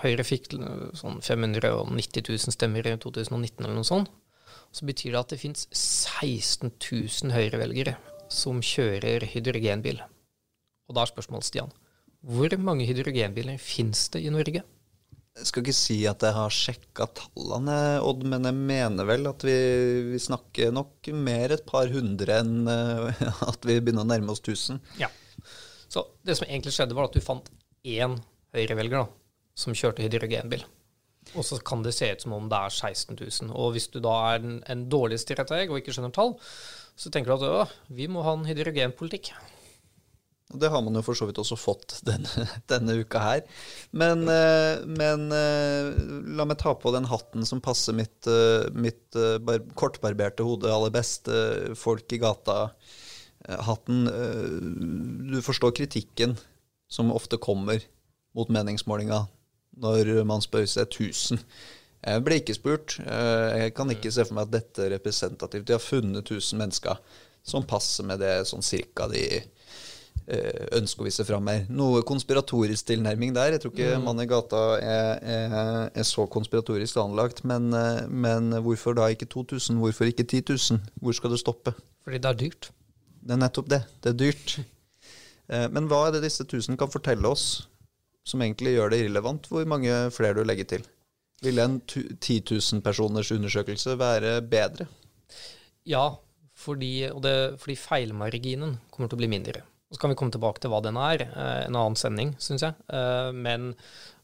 Høyre 0.00 0.24
fikk 0.24 0.52
sånn 0.96 1.18
590 1.20 2.24
000 2.30 2.54
stemmer 2.54 2.86
i 2.86 2.94
2019 2.96 3.64
eller 3.64 3.76
noe 3.76 3.88
sånt, 3.88 4.10
så 4.70 4.86
betyr 4.86 5.14
det 5.14 5.20
at 5.20 5.32
det 5.34 5.40
fins 5.42 5.66
16 5.74 6.70
000 6.70 7.34
Høyre-velgere 7.34 7.96
som 8.30 8.62
kjører 8.62 9.26
hydrogenbil. 9.32 9.98
Og 10.88 10.96
da 10.96 11.02
er 11.02 11.10
spørsmålet, 11.10 11.48
Stian, 11.48 11.72
hvor 12.20 12.54
mange 12.62 12.86
hydrogenbiler 12.86 13.58
fins 13.62 14.08
det 14.14 14.22
i 14.26 14.32
Norge? 14.32 14.62
Jeg 15.40 15.48
skal 15.48 15.64
ikke 15.64 15.76
si 15.76 15.96
at 16.08 16.24
jeg 16.24 16.36
har 16.36 16.52
sjekka 16.52 17.06
tallene, 17.16 17.76
Odd, 18.04 18.26
men 18.28 18.44
jeg 18.44 18.56
mener 18.56 19.08
vel 19.08 19.28
at 19.30 19.44
vi, 19.46 19.56
vi 20.12 20.20
snakker 20.20 20.74
nok 20.76 21.08
mer 21.16 21.56
et 21.56 21.64
par 21.68 21.88
hundre 21.92 22.40
enn 22.42 22.68
eh, 22.68 23.22
at 23.50 23.64
vi 23.64 23.78
begynner 23.80 24.04
å 24.04 24.10
nærme 24.10 24.34
oss 24.34 24.44
1000. 24.44 24.82
Ja. 25.00 25.08
Så 25.90 26.04
det 26.26 26.36
som 26.38 26.46
egentlig 26.46 26.74
skjedde, 26.76 26.94
var 26.94 27.08
at 27.08 27.16
du 27.16 27.24
fant 27.24 27.48
én 27.88 28.18
Høyre-velger 28.54 29.04
da, 29.04 29.06
som 29.58 29.76
kjørte 29.78 30.02
hydrogenbil. 30.02 30.64
Og 31.38 31.44
så 31.46 31.60
kan 31.62 31.84
det 31.84 31.94
se 31.94 32.08
ut 32.10 32.24
som 32.24 32.34
om 32.34 32.48
det 32.50 32.58
er 32.58 32.74
16 32.74 33.16
000. 33.20 33.52
Og 33.54 33.74
hvis 33.76 33.88
du 33.92 34.00
da 34.02 34.14
er 34.32 34.42
en, 34.42 34.58
en 34.70 34.84
dårlig 34.90 35.20
strateg 35.22 35.70
og 35.70 35.78
ikke 35.78 35.94
skjønner 35.94 36.14
tall, 36.14 36.34
så 36.98 37.12
tenker 37.12 37.32
du 37.32 37.46
at 37.46 37.74
vi 37.94 38.08
må 38.10 38.24
ha 38.26 38.34
en 38.36 38.48
hydrogenpolitikk. 38.48 39.30
Og 40.50 40.58
det 40.58 40.70
har 40.72 40.82
man 40.82 40.96
jo 40.98 41.02
for 41.06 41.18
så 41.18 41.28
vidt 41.28 41.38
også 41.40 41.58
fått 41.58 41.98
denne, 42.08 42.46
denne 42.70 42.96
uka 43.00 43.22
her. 43.22 43.42
Men, 43.90 44.26
eh, 44.30 44.82
men, 44.86 45.28
eh, 45.34 45.90
la 46.36 46.46
meg 46.48 46.58
ta 46.62 46.74
på 46.74 46.92
den 46.94 47.08
hatten 47.10 47.46
som 47.46 47.62
passer 47.62 47.96
mitt, 47.96 48.26
eh, 48.26 48.66
mitt 48.74 49.18
bar, 49.46 49.62
kortbarberte 49.78 50.46
hode 50.46 50.70
aller 50.70 50.92
best. 50.94 51.30
Folk 51.78 52.12
i 52.12 52.20
gata-hatten. 52.22 54.04
Du 55.30 55.38
forstår 55.44 55.74
kritikken 55.76 56.36
som 56.90 57.12
ofte 57.14 57.38
kommer 57.38 57.82
mot 58.34 58.50
meningsmålinga 58.50 59.24
når 59.80 60.24
man 60.26 60.42
spør 60.42 60.66
seg 60.68 60.90
1000. 60.90 61.40
Jeg 62.00 62.22
ble 62.24 62.38
ikke 62.40 62.56
spurt. 62.56 62.96
Jeg 62.98 63.74
kan 63.76 63.90
ikke 63.92 64.12
se 64.12 64.24
for 64.24 64.36
meg 64.36 64.48
at 64.48 64.54
dette 64.54 64.84
er 64.86 64.94
representativt. 64.96 65.66
De 65.68 65.76
har 65.76 65.82
funnet 65.84 66.24
1000 66.24 66.58
mennesker 66.60 67.00
som 67.46 67.66
passer 67.68 68.06
med 68.08 68.20
det 68.22 68.34
sånn 68.48 68.64
cirka 68.64 69.06
de 69.10 69.24
ønske 70.76 71.02
å 71.02 71.06
vise 71.06 71.24
fram 71.26 71.44
mer. 71.46 71.64
Noe 71.72 72.02
konspiratorisk 72.06 72.90
tilnærming 72.90 73.32
der. 73.36 73.54
Jeg 73.54 73.62
tror 73.62 73.72
ikke 73.74 73.94
mm. 73.96 74.04
mannen 74.06 74.24
i 74.24 74.30
gata 74.30 74.60
er, 74.78 75.22
er, 75.22 75.54
er, 75.90 76.06
så 76.06 76.26
konspiratorisk 76.30 77.00
anlagt. 77.02 77.42
Men, 77.48 77.70
eh, 77.76 78.04
men, 78.06 78.52
hvorfor 78.64 78.96
da 78.98 79.08
ikke 79.10 79.28
2000? 79.30 79.80
Hvorfor 79.82 80.10
ikke 80.10 80.26
10 80.26 80.44
000? 80.76 80.92
Hvor 81.02 81.16
skal 81.16 81.34
det 81.34 81.40
stoppe? 81.42 81.74
Fordi 82.04 82.20
det 82.22 82.30
er 82.30 82.40
dyrt. 82.44 82.70
Det 83.20 83.36
er 83.36 83.42
nettopp 83.42 83.72
det. 83.72 83.82
Det 84.02 84.12
er 84.12 84.20
dyrt. 84.22 84.56
Eh, 85.50 85.66
men 85.74 85.90
hva 85.90 86.06
er 86.06 86.16
det 86.16 86.24
disse 86.28 86.46
1000 86.46 86.78
kan 86.80 86.92
fortelle 86.92 87.28
oss, 87.28 87.66
som 88.26 88.42
egentlig 88.44 88.76
gjør 88.76 88.92
det 88.92 89.02
irrelevant 89.02 89.48
hvor 89.50 89.66
mange 89.68 89.94
flere 90.14 90.38
du 90.38 90.46
legger 90.46 90.68
til? 90.76 90.88
Ville 91.40 91.64
en 91.64 91.78
10 91.88 92.42
000 92.44 92.82
personers 92.84 93.30
undersøkelse 93.32 93.96
være 93.98 94.40
bedre? 94.44 94.86
Ja, 95.88 96.12
fordi, 96.60 97.08
det, 97.24 97.36
fordi 97.60 97.76
feilmarginen 97.80 98.76
kommer 98.92 99.08
til 99.08 99.16
å 99.16 99.22
bli 99.22 99.30
mindre. 99.32 99.64
Og 99.90 99.96
Så 99.96 100.00
kan 100.04 100.12
vi 100.12 100.16
komme 100.20 100.30
tilbake 100.30 100.62
til 100.62 100.70
hva 100.70 100.78
den 100.84 100.98
er, 101.02 101.24
eh, 101.26 101.66
en 101.66 101.74
annen 101.74 101.98
sending, 101.98 102.36
syns 102.38 102.62
jeg. 102.62 102.74
Eh, 102.94 103.32
men 103.34 103.74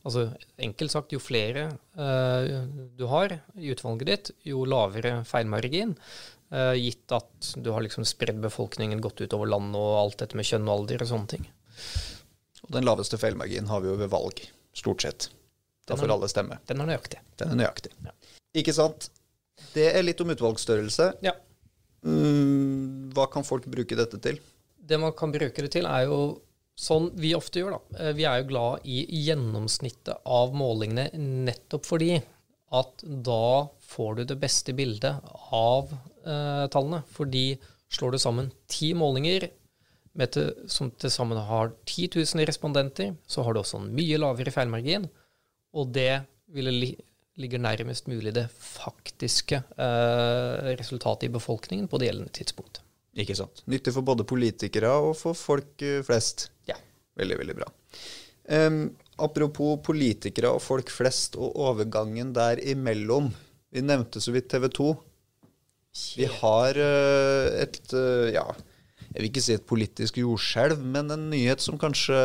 altså, 0.07 0.29
enkelt 0.63 0.95
sagt, 0.95 1.13
jo 1.13 1.19
flere 1.19 1.73
eh, 1.99 2.67
du 2.95 3.07
har 3.11 3.35
i 3.59 3.73
utvalget 3.75 4.07
ditt, 4.07 4.31
jo 4.47 4.65
lavere 4.65 5.25
feilmargin. 5.27 5.97
Gitt 6.79 7.11
at 7.11 7.49
du 7.59 7.73
har 7.75 7.83
liksom 7.83 8.05
spredd 8.07 8.39
befolkningen 8.39 9.01
godt 9.03 9.19
utover 9.19 9.49
landet 9.51 9.81
og 9.81 9.97
alt 9.99 10.21
dette 10.21 10.39
med 10.39 10.47
kjønn 10.47 10.69
og 10.69 10.77
alder 10.77 11.03
og 11.03 11.09
sånne 11.11 11.31
ting. 11.33 11.49
Og 12.63 12.71
den 12.77 12.87
laveste 12.87 13.19
feilmarginen 13.19 13.67
har 13.67 13.83
vi 13.83 13.91
jo 13.91 13.97
ved 13.99 14.13
valg, 14.13 14.45
stort 14.71 15.03
sett. 15.03 15.27
Da 15.91 15.99
får 15.99 16.15
alle 16.15 16.29
stemme. 16.31 16.61
Den 16.71 16.85
er 16.85 16.93
nøyaktig. 16.93 17.19
Den 17.43 17.57
er 17.57 17.59
nøyaktig. 17.65 17.91
Ja. 18.07 18.15
Ikke 18.63 18.77
sant? 18.79 19.09
Det 19.75 19.89
er 19.91 20.07
litt 20.07 20.23
om 20.23 20.31
utvalgsstørrelse. 20.31 21.17
Ja. 21.27 21.35
Mm, 22.07 23.11
hva 23.17 23.27
kan 23.33 23.47
folk 23.47 23.67
bruke 23.67 23.99
dette 23.99 24.23
til? 24.23 24.39
Det 24.89 24.99
man 25.03 25.15
kan 25.17 25.33
bruke 25.35 25.65
det 25.65 25.73
til, 25.75 25.89
er 25.89 26.07
jo 26.07 26.21
sånn 26.77 27.09
vi 27.17 27.33
ofte 27.37 27.63
gjør, 27.63 27.77
da. 27.77 28.01
Eh, 28.01 28.15
vi 28.17 28.27
er 28.29 28.41
jo 28.43 28.51
glad 28.51 28.87
i 28.89 29.03
gjennomsnittet 29.27 30.27
av 30.29 30.55
målingene 30.57 31.09
nettopp 31.17 31.87
fordi 31.89 32.17
at 32.77 33.05
da 33.07 33.69
får 33.87 34.19
du 34.19 34.25
det 34.33 34.39
beste 34.43 34.75
bildet 34.77 35.23
av 35.55 35.93
eh, 35.93 36.67
tallene. 36.73 37.03
Fordi 37.15 37.49
slår 37.93 38.17
du 38.17 38.21
sammen 38.21 38.51
ti 38.71 38.93
målinger 38.99 39.49
til, 40.33 40.51
som 40.73 40.91
til 40.97 41.13
sammen 41.13 41.39
har 41.49 41.71
10 41.85 42.09
000 42.17 42.49
respondenter, 42.49 43.15
så 43.29 43.45
har 43.47 43.55
du 43.55 43.63
også 43.63 43.81
en 43.81 43.93
mye 43.95 44.19
lavere 44.21 44.53
feilmargin. 44.55 45.07
Og 45.77 45.93
det 45.95 46.25
ville 46.55 46.75
li 46.75 46.97
ligger 47.37 47.61
nærmest 47.61 48.07
mulig 48.09 48.31
det 48.33 48.47
faktiske 48.49 49.59
eh, 49.61 50.69
resultatet 50.79 51.27
i 51.29 51.35
befolkningen 51.35 51.85
på 51.85 51.99
det 52.01 52.09
gjeldende 52.09 52.33
tidspunktet. 52.33 52.86
Ikke 53.17 53.37
sant. 53.39 53.63
Nyttig 53.71 53.95
for 53.97 54.05
både 54.05 54.27
politikere 54.29 54.93
og 55.01 55.15
for 55.19 55.37
folk 55.39 55.83
eh, 55.85 56.03
flest. 56.07 56.51
Ja. 56.69 56.77
Veldig, 57.17 57.39
veldig 57.41 57.57
bra. 57.57 57.69
Um, 58.47 58.83
apropos 59.19 59.81
politikere 59.87 60.53
og 60.55 60.63
folk 60.63 60.93
flest 60.93 61.39
og 61.41 61.57
overgangen 61.57 62.35
der 62.37 62.61
imellom. 62.61 63.33
Vi 63.73 63.83
nevnte 63.83 64.21
så 64.23 64.35
vidt 64.37 64.51
TV 64.53 64.69
2. 64.69 64.91
Vi 66.21 66.29
har 66.29 66.77
uh, 66.77 67.47
et 67.57 67.81
uh, 67.97 68.29
Ja, 68.29 68.45
jeg 69.07 69.17
vil 69.17 69.31
ikke 69.31 69.45
si 69.47 69.57
et 69.57 69.65
politisk 69.69 70.21
jordskjelv, 70.21 70.83
men 70.85 71.09
en 71.15 71.29
nyhet 71.33 71.63
som 71.65 71.81
kanskje 71.81 72.17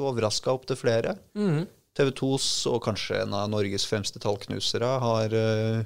overraska 0.00 0.54
opptil 0.54 0.80
flere. 0.80 1.16
Mhm. 1.36 1.68
TV 1.92 2.08
2s 2.16 2.44
og 2.70 2.78
kanskje 2.86 3.18
en 3.20 3.34
av 3.36 3.50
Norges 3.52 3.84
fremste 3.84 4.16
tallknusere 4.22 4.94
har 5.02 5.34
uh, 5.36 5.82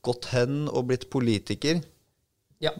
gått 0.00 0.30
hen 0.32 0.62
og 0.70 0.86
blitt 0.88 1.10
politiker. 1.12 1.82
Ja. 2.64 2.72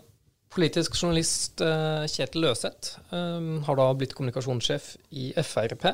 Politisk 0.50 0.96
journalist 0.98 1.62
eh, 1.62 2.06
Kjetil 2.10 2.42
Løseth 2.42 2.96
eh, 3.14 3.50
har 3.66 3.78
da 3.78 3.86
blitt 3.94 4.16
kommunikasjonssjef 4.18 4.96
i 5.14 5.30
Frp. 5.46 5.92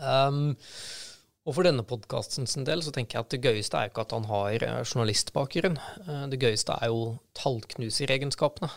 Um, 0.00 0.56
og 1.46 1.54
for 1.56 1.66
denne 1.66 1.84
podkasten 1.86 2.48
sin 2.50 2.66
del 2.66 2.82
så 2.84 2.92
tenker 2.94 3.16
jeg 3.16 3.24
at 3.24 3.32
det 3.32 3.40
gøyeste 3.44 3.78
er 3.78 3.88
ikke 3.88 4.02
at 4.02 4.12
han 4.16 4.26
har 4.28 4.66
eh, 4.66 4.82
journalistbakgrunn. 4.82 5.78
Eh, 5.78 6.26
det 6.32 6.40
gøyeste 6.42 6.74
er 6.76 6.90
jo 6.90 7.04
tallknuseregenskapene. 7.38 8.70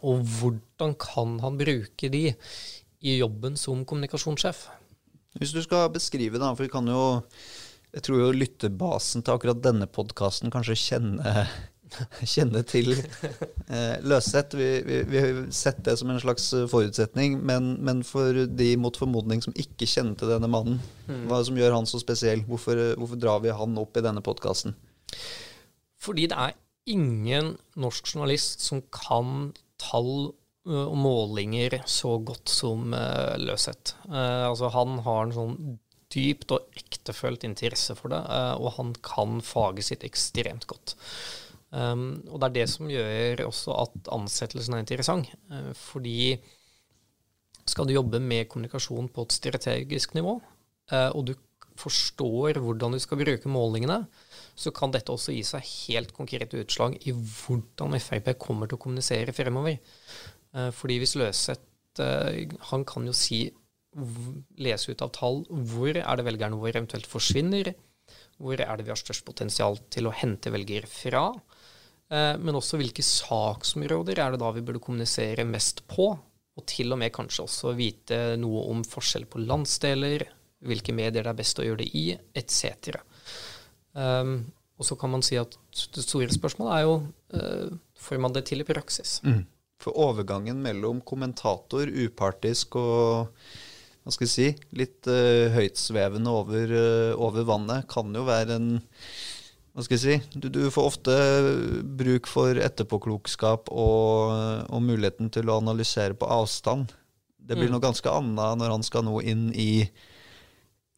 Og 0.00 0.24
hvordan 0.38 0.96
kan 0.98 1.38
han 1.44 1.60
bruke 1.60 2.10
de 2.12 2.24
i 2.98 3.16
jobben 3.20 3.60
som 3.60 3.84
kommunikasjonssjef? 3.86 4.66
Hvis 5.38 5.52
du 5.54 5.60
skal 5.62 5.92
beskrive, 5.94 6.40
da, 6.40 6.50
for 6.56 6.66
vi 6.66 6.72
kan 6.72 6.88
jo 6.88 7.02
Jeg 7.88 8.02
tror 8.04 8.18
jo 8.20 8.32
lyttebasen 8.36 9.22
til 9.24 9.32
akkurat 9.32 9.62
denne 9.64 9.86
podkasten 9.88 10.50
kanskje 10.52 10.74
kjenner 10.76 11.46
kjenne 12.34 12.62
til 12.68 12.92
eh, 12.94 13.96
løshet. 14.04 14.56
Vi, 14.58 14.68
vi, 14.86 15.00
vi 15.08 15.22
har 15.24 15.42
sett 15.54 15.82
det 15.86 15.96
som 16.00 16.12
en 16.12 16.22
slags 16.22 16.50
forutsetning, 16.70 17.38
men, 17.46 17.74
men, 17.84 18.04
for 18.06 18.46
de 18.46 18.70
mot 18.80 18.96
formodning 18.96 19.44
som 19.44 19.56
ikke 19.58 19.88
kjenner 19.88 20.18
til 20.18 20.32
denne 20.34 20.50
mannen, 20.50 20.80
hva 21.08 21.38
er 21.38 21.42
det 21.42 21.50
som 21.50 21.60
gjør 21.60 21.76
han 21.78 21.88
så 21.90 22.00
spesiell? 22.02 22.44
Hvorfor, 22.48 22.80
hvorfor 23.00 23.20
drar 23.20 23.44
vi 23.44 23.54
han 23.54 23.78
opp 23.80 23.96
i 23.98 24.04
denne 24.04 24.24
podkasten? 24.24 24.76
Fordi 25.98 26.28
det 26.30 26.38
er 26.38 26.58
ingen 26.88 27.56
norsk 27.80 28.14
journalist 28.14 28.64
som 28.64 28.82
kan 28.94 29.50
tall 29.80 30.32
og 30.68 30.96
målinger 31.00 31.78
så 31.88 32.18
godt 32.20 32.50
som 32.52 32.92
uh, 32.92 33.36
Løseth. 33.40 33.96
Uh, 34.08 34.48
altså 34.50 34.70
han 34.74 34.98
har 35.06 35.22
en 35.24 35.36
sånn 35.36 35.58
dypt 36.12 36.52
og 36.56 36.78
ektefølt 36.78 37.44
interesse 37.48 37.96
for 37.96 38.12
det, 38.12 38.20
uh, 38.28 38.54
og 38.60 38.74
han 38.76 38.94
kan 39.04 39.40
faget 39.44 39.88
sitt 39.90 40.04
ekstremt 40.08 40.68
godt. 40.68 40.96
Um, 41.68 42.22
og 42.32 42.40
det 42.40 42.46
er 42.46 42.54
det 42.54 42.68
som 42.72 42.88
gjør 42.88 43.42
også 43.44 43.74
at 43.82 44.08
ansettelsen 44.14 44.76
er 44.76 44.84
interessant. 44.84 45.28
Uh, 45.52 45.72
fordi 45.76 46.38
skal 47.68 47.88
du 47.88 47.92
jobbe 47.92 48.20
med 48.24 48.48
kommunikasjon 48.48 49.10
på 49.12 49.26
et 49.26 49.36
strategisk 49.36 50.16
nivå, 50.16 50.38
uh, 50.92 51.10
og 51.12 51.26
du 51.28 51.34
forstår 51.78 52.58
hvordan 52.58 52.96
du 52.96 52.98
skal 53.02 53.20
bruke 53.20 53.52
målingene, 53.52 54.00
så 54.58 54.72
kan 54.74 54.90
dette 54.94 55.12
også 55.12 55.36
gi 55.36 55.44
seg 55.46 55.68
helt 55.86 56.14
konkrete 56.16 56.64
utslag 56.64 56.96
i 57.06 57.12
hvordan 57.14 57.94
Frp 58.02 58.32
kommer 58.40 58.66
til 58.66 58.78
å 58.78 58.82
kommunisere 58.82 59.36
fremover. 59.36 59.76
Uh, 60.56 60.70
fordi 60.74 61.00
hvis 61.02 61.18
Løseth 61.20 61.64
Han 61.98 62.84
kan 62.86 63.02
jo 63.02 63.12
si, 63.16 63.48
lese 64.62 64.92
ut 64.92 65.00
av 65.02 65.08
tall, 65.10 65.40
hvor 65.50 65.90
er 65.90 66.18
det 66.20 66.24
velgerne 66.28 66.54
våre 66.60 66.78
eventuelt 66.78 67.08
forsvinner? 67.10 67.72
Hvor 68.38 68.60
er 68.60 68.78
det 68.78 68.86
vi 68.86 68.92
har 68.92 69.00
størst 69.00 69.26
potensial 69.26 69.78
til 69.90 70.08
å 70.08 70.14
hente 70.14 70.52
velgere 70.54 70.86
fra? 70.90 71.26
Men 72.08 72.56
også 72.56 72.78
hvilke 72.80 73.02
saksområder 73.04 74.20
er 74.22 74.32
det 74.32 74.38
da 74.40 74.52
vi 74.54 74.62
burde 74.64 74.80
kommunisere 74.80 75.44
mest 75.44 75.82
på? 75.90 76.06
Og 76.58 76.66
til 76.66 76.94
og 76.94 76.98
med 77.02 77.12
kanskje 77.14 77.44
også 77.44 77.74
vite 77.78 78.18
noe 78.40 78.64
om 78.72 78.80
forskjell 78.86 79.28
på 79.30 79.42
landsdeler, 79.44 80.24
hvilke 80.66 80.94
medier 80.96 81.22
det 81.22 81.30
er 81.30 81.38
best 81.38 81.60
å 81.60 81.66
gjøre 81.66 81.84
det 81.84 81.90
i, 81.94 82.06
etc. 82.38 82.98
Um, 83.94 84.40
og 84.78 84.86
så 84.86 84.98
kan 84.98 85.12
man 85.12 85.22
si 85.26 85.38
at 85.38 85.54
det 85.94 86.04
store 86.04 86.34
spørsmålet 86.34 86.74
er 86.74 86.84
jo 86.86 86.96
uh, 87.34 87.78
får 87.98 88.20
man 88.22 88.34
det 88.34 88.44
til 88.50 88.62
i 88.62 88.66
praksis? 88.66 89.18
Mm. 89.26 89.44
For 89.78 89.94
overgangen 89.94 90.58
mellom 90.62 91.00
kommentator, 91.06 91.86
upartisk 91.86 92.74
og 92.80 93.30
hva 94.08 94.14
skal 94.14 94.24
jeg 94.24 94.32
si, 94.32 94.68
litt 94.72 95.04
uh, 95.04 95.52
høytsvevende 95.52 96.32
over, 96.32 96.70
uh, 96.72 97.10
over 97.20 97.44
vannet, 97.44 97.84
kan 97.92 98.08
jo 98.16 98.22
være 98.24 98.56
en 98.56 98.70
hva 99.76 99.84
skal 99.84 99.94
jeg 99.94 100.00
si, 100.02 100.38
du, 100.40 100.48
du, 100.50 100.62
får 100.72 100.86
ofte 100.88 101.14
bruk 102.00 102.26
for 102.26 102.56
etterpåklokskap 102.58 103.68
og, 103.70 104.32
og, 104.64 104.80
muligheten 104.82 105.28
til 105.30 105.52
å 105.52 105.58
analysere 105.60 106.16
på 106.18 106.26
avstand. 106.26 106.96
Det 107.36 107.54
blir 107.54 107.68
mm. 107.68 107.76
noe 107.76 107.84
ganske 107.84 108.10
annet 108.10 108.58
når 108.58 108.72
han 108.74 108.86
skal 108.88 109.04
nå 109.06 109.20
inn 109.22 109.44
i, 109.52 109.84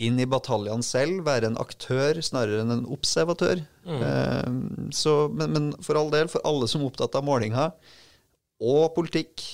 inn 0.01 0.23
i 0.23 0.29
bataljen 0.31 0.87
selv, 0.87 1.27
være 1.27 1.51
en 1.51 1.61
aktør 1.61 2.23
snarere 2.25 2.63
enn 2.63 2.73
en 2.79 2.87
observatør. 2.95 3.61
Mm. 3.85 4.01
Eh, 4.07 4.95
så, 4.97 5.17
men, 5.29 5.53
men, 5.59 5.69
for 5.85 6.01
all 6.01 6.15
del, 6.15 6.31
for 6.33 6.47
alle 6.49 6.71
som 6.71 6.81
er 6.81 6.89
opptatt 6.89 7.19
av 7.21 7.27
målinga 7.27 7.73
og 8.65 8.95
politikk 8.97 9.45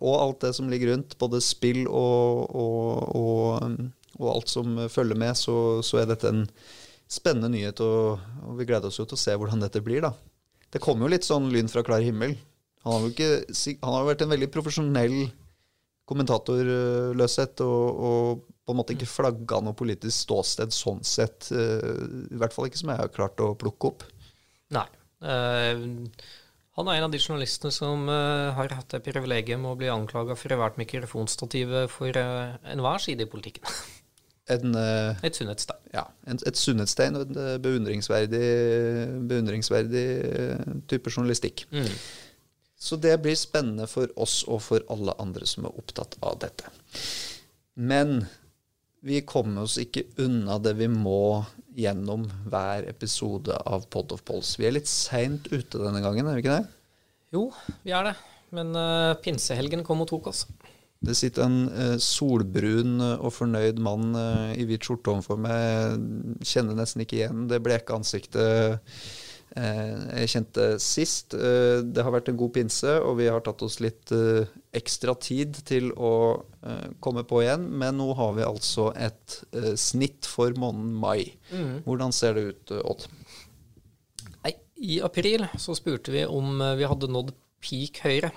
og 0.00 0.14
alt 0.18 0.44
det 0.44 0.52
som 0.56 0.70
ligger 0.70 0.92
rundt, 0.92 1.16
både 1.20 1.40
spill 1.44 1.86
og, 1.88 2.54
og, 2.56 3.76
og 4.18 4.30
alt 4.34 4.52
som 4.52 4.76
følger 4.92 5.18
med, 5.18 5.36
så, 5.38 5.56
så 5.86 6.02
er 6.02 6.10
dette 6.10 6.30
en 6.30 6.46
spennende 7.12 7.52
nyhet, 7.52 7.82
og, 7.84 8.22
og, 8.46 8.54
vi 8.58 8.66
gleder 8.68 8.88
oss 8.88 9.00
jo 9.00 9.06
til 9.08 9.18
å 9.18 9.22
se 9.22 9.36
hvordan 9.36 9.62
dette 9.64 9.82
blir. 9.84 10.04
da. 10.04 10.12
Det 10.72 10.80
kommer 10.82 11.06
jo 11.06 11.12
litt 11.14 11.28
sånn 11.28 11.50
lyn 11.52 11.70
fra 11.70 11.84
klar 11.86 12.04
himmel. 12.04 12.36
Han 12.86 12.96
har 12.96 13.04
jo 13.04 13.12
ikke, 13.12 13.30
han 13.84 13.96
har 13.98 14.08
vært 14.08 14.24
en 14.24 14.32
veldig 14.32 14.48
profesjonell 14.54 15.18
kommentatorløshet 16.08 17.62
og, 17.64 18.00
og, 18.08 18.48
på 18.62 18.74
en 18.74 18.78
måte 18.78 18.94
ikke 18.96 19.10
flagga 19.10 19.60
noe 19.62 19.76
politisk 19.76 20.24
ståsted 20.24 20.74
sånn 20.74 21.02
sett. 21.06 21.50
I 21.52 22.38
hvert 22.40 22.54
fall 22.54 22.68
ikke 22.68 22.80
som 22.80 22.92
jeg 22.92 23.02
har 23.02 23.12
klart 23.14 23.40
å 23.42 23.52
plukke 23.58 23.92
opp. 23.92 24.04
Nei. 24.74 24.86
Uh, 25.22 26.08
han 26.78 26.88
er 26.88 26.98
en 26.98 27.06
av 27.06 27.12
de 27.12 27.20
journalistene 27.20 27.72
som 27.74 28.06
uh, 28.08 28.52
har 28.56 28.72
hatt 28.76 28.94
det 28.94 29.02
privilegium 29.04 29.66
å 29.68 29.74
bli 29.78 29.90
anklaga 29.92 30.36
for 30.38 30.56
vært 30.60 30.78
mikrofonstativet 30.80 31.92
for 31.92 32.16
uh, 32.16 32.56
enhver 32.72 33.02
side 33.04 33.26
i 33.26 33.32
politikken. 33.32 33.66
En, 34.50 34.74
et 34.74 35.36
sunnhetstegn. 35.38 35.84
Ja, 35.94 36.02
en, 36.28 36.36
et 36.50 36.58
sunnhetstegn 36.58 37.14
og 37.14 37.30
en 37.30 37.60
beundringsverdig, 37.62 38.40
beundringsverdig 39.30 40.02
type 40.90 41.12
journalistikk. 41.14 41.62
Mm. 41.70 41.86
Så 42.74 42.98
det 43.00 43.14
blir 43.22 43.38
spennende 43.38 43.86
for 43.86 44.10
oss 44.20 44.40
og 44.50 44.58
for 44.66 44.82
alle 44.92 45.14
andre 45.22 45.46
som 45.48 45.70
er 45.70 45.78
opptatt 45.78 46.18
av 46.26 46.40
dette. 46.42 46.74
Men 47.78 48.24
vi 49.02 49.20
kommer 49.26 49.66
oss 49.66 49.78
ikke 49.82 50.04
unna 50.22 50.58
det 50.62 50.76
vi 50.78 50.86
må 50.90 51.42
gjennom 51.74 52.28
hver 52.46 52.86
episode 52.86 53.56
av 53.66 53.88
Pod 53.90 54.12
of 54.14 54.22
Pols. 54.28 54.54
Vi 54.60 54.68
er 54.68 54.76
litt 54.76 54.90
seint 54.90 55.48
ute 55.50 55.80
denne 55.80 56.02
gangen, 56.04 56.28
er 56.28 56.38
vi 56.38 56.44
ikke 56.44 56.58
det? 56.60 56.68
Jo, 57.34 57.48
vi 57.82 57.94
er 57.96 58.10
det. 58.10 58.14
Men 58.52 58.70
uh, 58.76 59.16
pinsehelgen 59.24 59.82
kom 59.86 60.04
og 60.04 60.10
tok 60.12 60.28
oss. 60.30 60.44
Det 61.02 61.16
sitter 61.18 61.48
en 61.48 61.58
uh, 61.72 61.96
solbrun 61.98 63.00
og 63.16 63.32
fornøyd 63.34 63.80
mann 63.82 64.12
uh, 64.14 64.52
i 64.54 64.66
hvit 64.68 64.86
skjorte 64.86 65.14
overfor 65.16 65.40
meg. 65.40 65.98
Kjenner 66.46 66.78
nesten 66.78 67.02
ikke 67.02 67.22
igjen 67.22 67.48
det 67.50 67.62
bleke 67.64 67.96
ansiktet 67.96 68.84
jeg 69.52 70.30
kjente 70.32 70.66
sist. 70.80 71.34
Det 71.34 72.04
har 72.04 72.14
vært 72.14 72.30
en 72.32 72.38
god 72.40 72.54
pinse, 72.54 72.94
og 73.04 73.18
vi 73.18 73.26
har 73.28 73.42
tatt 73.44 73.60
oss 73.66 73.78
litt 73.84 74.08
ekstra 74.72 75.12
tid 75.20 75.58
til 75.68 75.90
å 75.92 76.12
komme 77.04 77.24
på 77.28 77.42
igjen. 77.42 77.66
Men 77.82 77.98
nå 78.00 78.08
har 78.16 78.32
vi 78.38 78.46
altså 78.46 78.88
et 78.96 79.36
snitt 79.76 80.28
for 80.30 80.56
måneden 80.56 80.94
mai. 81.02 81.34
Mm. 81.52 81.82
Hvordan 81.84 82.16
ser 82.16 82.38
det 82.38 82.46
ut, 82.48 82.74
Odd? 82.80 83.04
Nei, 84.46 84.54
I 84.88 85.02
april 85.04 85.44
så 85.60 85.76
spurte 85.76 86.14
vi 86.16 86.24
om 86.24 86.56
vi 86.78 86.88
hadde 86.88 87.12
nådd 87.12 87.34
peak 87.62 88.00
høyre. 88.06 88.32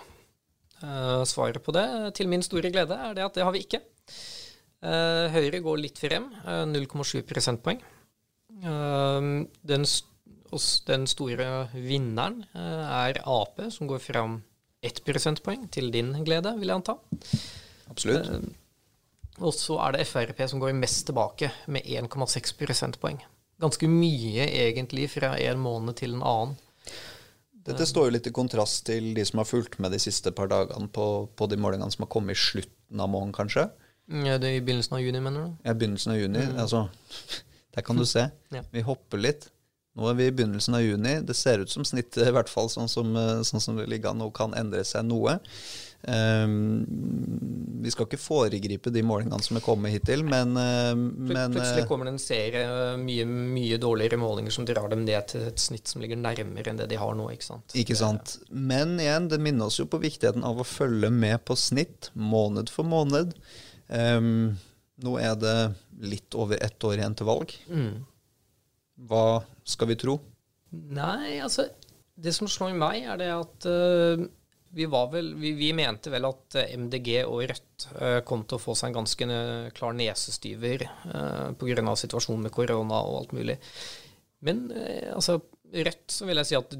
Svaret 1.25 1.63
på 1.63 1.73
det, 1.73 1.87
til 2.19 2.27
min 2.29 2.43
store 2.43 2.69
glede, 2.75 2.99
er 2.99 3.15
det 3.15 3.23
at 3.23 3.39
det 3.39 3.47
har 3.47 3.55
vi 3.55 3.63
ikke. 3.63 3.79
Høyre 4.85 5.61
går 5.65 5.79
litt 5.81 5.97
frem, 5.97 6.27
uh, 6.45 6.65
0,7 6.69 7.23
prosentpoeng. 7.25 7.79
Den, 9.65 9.85
den, 10.87 11.05
store 11.09 11.67
vinneren 11.73 12.43
er 12.55 13.21
Ap, 13.23 13.61
som 13.73 13.89
går 13.89 14.01
fram 14.03 14.39
1 14.85 15.01
prosentpoeng, 15.05 15.67
til 15.73 15.89
din 15.93 16.13
glede, 16.25 16.53
vil 16.59 16.71
jeg 16.71 16.79
anta. 16.79 16.97
Absolutt. 17.89 18.29
og 19.39 19.53
så 19.53 19.77
er 19.85 19.97
det 19.97 20.07
Frp 20.09 20.39
som 20.49 20.61
går 20.61 20.75
mest 20.77 21.05
tilbake, 21.09 21.51
med 21.67 21.85
1,6 21.85 22.55
prosentpoeng. 22.59 23.21
Ganske 23.61 23.87
mye, 23.87 24.47
egentlig, 24.49 25.09
fra 25.13 25.35
en 25.39 25.61
måned 25.63 25.95
til 26.01 26.17
en 26.17 26.23
annen. 26.23 26.55
Dette 27.65 27.87
står 27.89 28.09
jo 28.09 28.13
litt 28.13 28.27
i 28.29 28.33
kontrast 28.35 28.83
til 28.85 29.13
de 29.17 29.23
som 29.25 29.39
har 29.41 29.47
fulgt 29.49 29.79
med 29.81 29.95
de 29.95 29.99
siste 30.01 30.29
par 30.35 30.51
dagene 30.51 30.89
på, 30.93 31.25
på 31.33 31.47
de 31.49 31.57
målingene 31.57 31.89
som 31.93 32.05
har 32.05 32.11
kommet 32.13 32.37
i 32.37 32.41
slutten 32.43 33.01
av 33.01 33.09
måneden, 33.09 33.33
kanskje. 33.33 33.69
Ja, 34.05 34.37
det 34.37 34.51
er 34.51 34.59
I 34.59 34.61
begynnelsen 34.61 34.99
av 34.99 35.01
juni, 35.01 35.21
mener 35.23 35.47
du? 35.47 35.53
Ja, 35.65 35.73
begynnelsen 35.73 36.13
av 36.13 36.19
juni. 36.19 36.43
Mm. 36.45 36.59
Altså, 36.61 36.83
der 37.73 37.85
kan 37.87 37.97
du 37.97 38.05
se. 38.05 38.27
ja. 38.53 38.61
Vi 38.71 38.85
hopper 38.85 39.23
litt. 39.23 39.49
Nå 39.95 40.09
er 40.09 40.17
vi 40.19 40.27
i 40.27 40.35
begynnelsen 40.35 40.75
av 40.75 40.83
juni. 40.83 41.17
Det 41.23 41.35
ser 41.37 41.63
ut 41.63 41.71
som 41.71 41.85
snittet, 41.87 42.25
i 42.27 42.35
hvert 42.35 42.51
fall 42.51 42.67
sånn 42.71 42.91
som, 42.91 43.15
sånn 43.47 43.63
som 43.63 43.77
det 43.79 43.87
ligger 43.91 44.11
an, 44.11 44.23
og 44.25 44.33
kan 44.35 44.55
endre 44.57 44.83
seg 44.87 45.07
noe. 45.07 45.37
Um, 46.07 46.85
vi 47.81 47.89
skal 47.89 48.05
ikke 48.05 48.19
foregripe 48.21 48.91
de 48.93 49.01
målingene 49.05 49.41
som 49.41 49.57
er 49.57 49.63
kommet 49.65 49.93
hittil, 49.95 50.21
men, 50.27 50.51
uh, 50.53 50.91
men 50.93 51.55
Plutselig 51.55 51.87
kommer 51.89 52.05
det 52.05 52.13
en 52.13 52.21
serie 52.21 52.65
mye, 53.01 53.25
mye 53.25 53.79
dårligere 53.81 54.19
målinger 54.21 54.53
som 54.53 54.67
drar 54.69 54.91
dem 54.91 55.01
ned 55.07 55.31
til 55.31 55.47
et 55.49 55.61
snitt 55.61 55.89
som 55.89 56.03
ligger 56.03 56.19
nærmere 56.21 56.69
enn 56.69 56.81
det 56.81 56.91
de 56.91 56.99
har 57.01 57.17
nå. 57.17 57.31
Ikke 57.33 57.47
sant? 57.47 57.77
Ikke 57.77 57.97
sant. 57.97 58.37
Men 58.49 58.99
igjen, 59.01 59.31
det 59.31 59.41
minner 59.41 59.71
oss 59.71 59.79
jo 59.81 59.87
på 59.89 60.01
viktigheten 60.03 60.45
av 60.45 60.61
å 60.61 60.67
følge 60.67 61.09
med 61.13 61.41
på 61.47 61.57
snitt 61.57 62.11
måned 62.13 62.69
for 62.73 62.85
måned. 62.85 63.33
Um, 63.89 64.59
nå 65.01 65.17
er 65.19 65.33
det 65.41 65.57
litt 66.05 66.37
over 66.37 66.61
ett 66.61 66.85
år 66.85 66.99
igjen 66.99 67.17
til 67.17 67.31
valg. 67.31 67.55
Mm. 67.71 68.05
Hva 68.95 69.43
skal 69.67 69.91
vi 69.91 69.99
tro? 69.99 70.19
Nei, 70.71 71.39
altså 71.43 71.67
Det 72.15 72.31
som 72.35 72.47
slår 72.47 72.75
meg, 72.79 73.03
er 73.03 73.19
det 73.19 73.31
at 73.33 73.67
uh, 73.67 74.23
vi, 74.75 74.85
vel, 74.91 75.33
vi, 75.39 75.51
vi, 75.55 75.71
mente 75.75 76.11
vel 76.11 76.27
at 76.27 76.57
eh, 76.59 76.73
MDG 76.75 77.09
og 77.23 77.43
Rødt 77.47 77.85
uh, 77.95 78.19
kom 78.27 78.43
til 78.43 78.57
å 78.57 78.63
få 78.63 78.75
seg 78.75 78.91
en 78.91 78.97
ganske 78.99 79.27
klar 79.75 79.95
nesestyver 79.95 80.83
uh, 81.11 81.51
pga. 81.59 81.95
situasjonen 81.95 82.47
med 82.47 82.55
korona 82.55 82.99
og 83.07 83.21
alt 83.21 83.35
mulig. 83.37 83.57
Men 84.43 84.65
uh, 84.75 85.15
altså, 85.15 85.39
Rødt 85.75 86.11
så 86.11 86.27
vil 86.27 86.41
jeg 86.41 86.51
si 86.51 86.59
at 86.59 86.75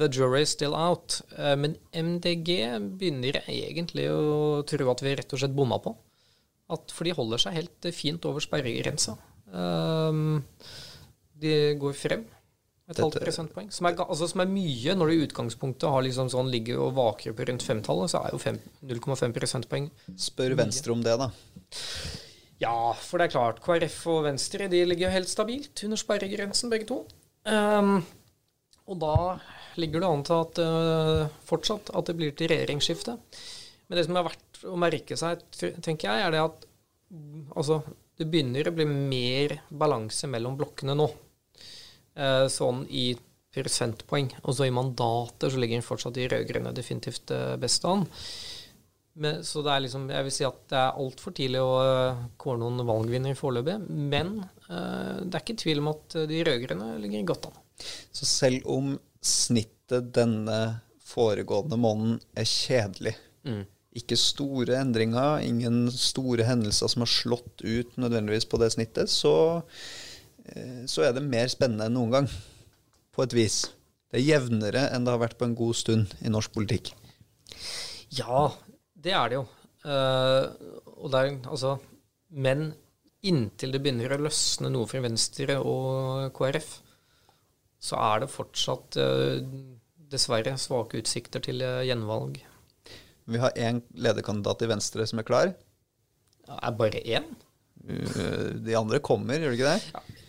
the 0.00 0.08
jury 0.10 0.42
is 0.42 0.54
still 0.56 0.74
out. 0.74 1.20
Uh, 1.36 1.54
men 1.58 1.78
MDG 1.94 2.50
begynner 2.98 3.42
egentlig 3.46 4.08
å 4.10 4.62
tro 4.66 4.90
at 4.90 5.02
vi 5.06 5.14
rett 5.18 5.34
og 5.34 5.42
slett 5.42 5.54
bomma 5.54 5.78
på. 5.82 5.94
At, 6.70 6.94
for 6.94 7.06
de 7.06 7.14
holder 7.14 7.42
seg 7.42 7.58
helt 7.58 7.90
fint 7.94 8.26
over 8.30 8.42
sperregrensa. 8.42 9.16
De 11.40 11.56
går 11.80 11.96
frem. 11.96 12.26
Et 12.90 12.98
halvt 12.98 13.20
prosentpoeng. 13.22 13.68
Som 13.70 13.86
er, 13.86 14.00
altså, 14.02 14.26
som 14.32 14.42
er, 14.42 14.50
mye 14.50 14.96
når 14.98 15.10
du 15.10 15.14
i 15.14 15.26
utgangspunktet 15.28 15.92
har 15.92 16.02
liksom 16.02 16.30
sånn, 16.32 16.50
ligger 16.50 16.80
og 16.88 16.96
vaker 16.96 17.36
på 17.38 17.46
rundt 17.46 17.62
femtallet, 17.62 18.10
så 18.10 18.24
er 18.24 18.34
jo 18.34 18.40
0,5 18.90 19.36
prosentpoeng 19.36 19.86
Spør 20.18 20.56
Venstre 20.58 20.96
om 20.96 21.04
det, 21.04 21.14
da. 21.20 21.30
Ja, 22.60 22.90
for 22.98 23.20
det 23.20 23.28
er 23.28 23.36
klart. 23.36 23.62
KrF 23.64 24.00
og 24.10 24.24
Venstre 24.26 24.66
de 24.72 24.82
ligger 24.84 25.06
jo 25.06 25.14
helt 25.14 25.30
stabilt 25.30 25.84
under 25.86 26.00
sperregrensen, 26.00 26.72
begge 26.72 26.90
to. 26.90 27.04
Um, 27.46 28.02
og 28.90 28.98
da 29.00 29.14
ligger 29.80 30.02
det 30.02 30.10
an 30.10 30.26
til 30.26 30.42
at 30.42 30.60
uh, 30.60 31.38
fortsatt 31.46 31.94
at 31.94 32.10
det 32.10 32.18
blir 32.18 32.34
til 32.36 32.50
regjeringsskifte. 32.50 33.16
Men 33.86 33.98
det 33.98 34.06
som 34.08 34.18
er 34.18 34.26
verdt 34.26 34.60
å 34.66 34.76
merke 34.78 35.16
seg, 35.16 35.46
tenker 35.56 36.10
jeg, 36.10 36.26
er 36.26 36.34
det 36.34 36.42
at 36.42 36.66
altså, 37.54 37.80
det 38.18 38.28
begynner 38.28 38.68
å 38.68 38.74
bli 38.74 38.86
mer 38.90 39.60
balanse 39.70 40.28
mellom 40.30 40.58
blokkene 40.58 40.98
nå. 40.98 41.08
Eh, 42.18 42.46
sånn 42.50 42.84
i 42.90 43.12
prosentpoeng. 43.54 44.30
Og 44.44 44.54
så 44.56 44.66
i 44.66 44.74
mandater 44.74 45.50
så 45.50 45.60
ligger 45.60 45.78
den 45.78 45.86
fortsatt 45.86 46.18
i 46.18 46.26
rød-grønne 46.30 46.72
definitivt 46.74 47.30
eh, 47.34 47.54
best 47.60 47.86
an. 47.88 48.06
Men, 49.20 49.42
så 49.44 49.62
det 49.66 49.72
er 49.72 49.84
liksom, 49.84 50.06
jeg 50.10 50.26
vil 50.26 50.34
si 50.34 50.46
at 50.46 50.60
det 50.70 50.78
er 50.78 51.00
altfor 51.02 51.34
tidlig 51.36 51.60
å 51.60 51.72
uh, 51.82 52.20
kåre 52.40 52.60
noen 52.62 52.84
valgvinner 52.86 53.34
foreløpig. 53.36 53.74
Men 53.90 54.36
eh, 54.40 55.18
det 55.26 55.34
er 55.34 55.42
ikke 55.42 55.58
tvil 55.64 55.82
om 55.82 55.90
at 55.92 56.20
de 56.30 56.44
rød-grønne 56.46 56.92
ligger 57.02 57.26
godt 57.32 57.50
an. 57.50 57.58
Så 58.14 58.28
selv 58.28 58.70
om 58.70 58.94
snittet 59.24 60.12
denne 60.14 60.60
foregående 61.10 61.76
måneden 61.80 62.20
er 62.38 62.46
kjedelig, 62.48 63.16
mm. 63.44 63.64
ikke 63.98 64.18
store 64.20 64.78
endringer, 64.78 65.42
ingen 65.42 65.82
store 65.92 66.46
hendelser 66.46 66.92
som 66.92 67.02
har 67.04 67.10
slått 67.10 67.66
ut 67.66 67.98
nødvendigvis 68.00 68.46
på 68.48 68.62
det 68.62 68.70
snittet, 68.76 69.10
så 69.10 69.34
Eh, 69.58 69.99
så 70.88 71.04
er 71.06 71.14
det 71.16 71.26
mer 71.26 71.50
spennende 71.52 71.88
enn 71.88 71.96
noen 71.98 72.14
gang. 72.14 72.32
På 73.10 73.24
et 73.26 73.34
vis. 73.36 73.62
Det 74.10 74.20
er 74.20 74.26
jevnere 74.26 74.88
enn 74.94 75.06
det 75.06 75.12
har 75.14 75.22
vært 75.22 75.38
på 75.38 75.46
en 75.46 75.56
god 75.58 75.76
stund 75.78 76.14
i 76.24 76.32
norsk 76.32 76.52
politikk. 76.54 76.92
Ja, 78.16 78.48
det 78.98 79.14
er 79.14 79.30
det 79.30 79.38
jo. 79.38 79.46
Uh, 79.86 80.50
og 80.98 81.12
det 81.12 81.20
er, 81.20 81.34
altså, 81.48 81.76
men 82.30 82.72
inntil 83.24 83.72
det 83.74 83.80
begynner 83.84 84.16
å 84.16 84.22
løsne 84.26 84.70
noe 84.72 84.88
for 84.90 85.04
Venstre 85.04 85.56
og 85.60 86.30
KrF, 86.36 86.72
så 87.80 88.00
er 88.10 88.24
det 88.24 88.32
fortsatt 88.32 88.98
uh, 89.00 89.38
dessverre 90.10 90.56
svake 90.60 91.00
utsikter 91.00 91.44
til 91.44 91.62
uh, 91.64 91.80
gjenvalg. 91.86 92.42
Vi 93.30 93.40
har 93.40 93.54
én 93.54 93.78
lederkandidat 93.94 94.66
i 94.66 94.70
Venstre 94.72 95.06
som 95.06 95.22
er 95.22 95.28
klar. 95.28 95.52
Er 96.50 96.74
bare 96.76 97.00
én? 97.06 97.28
De 97.80 98.74
andre 98.76 98.98
kommer, 99.00 99.38
gjør 99.38 99.54
de 99.54 99.60
ikke 99.60 99.70
det? 99.70 99.92
Ja. 99.94 100.19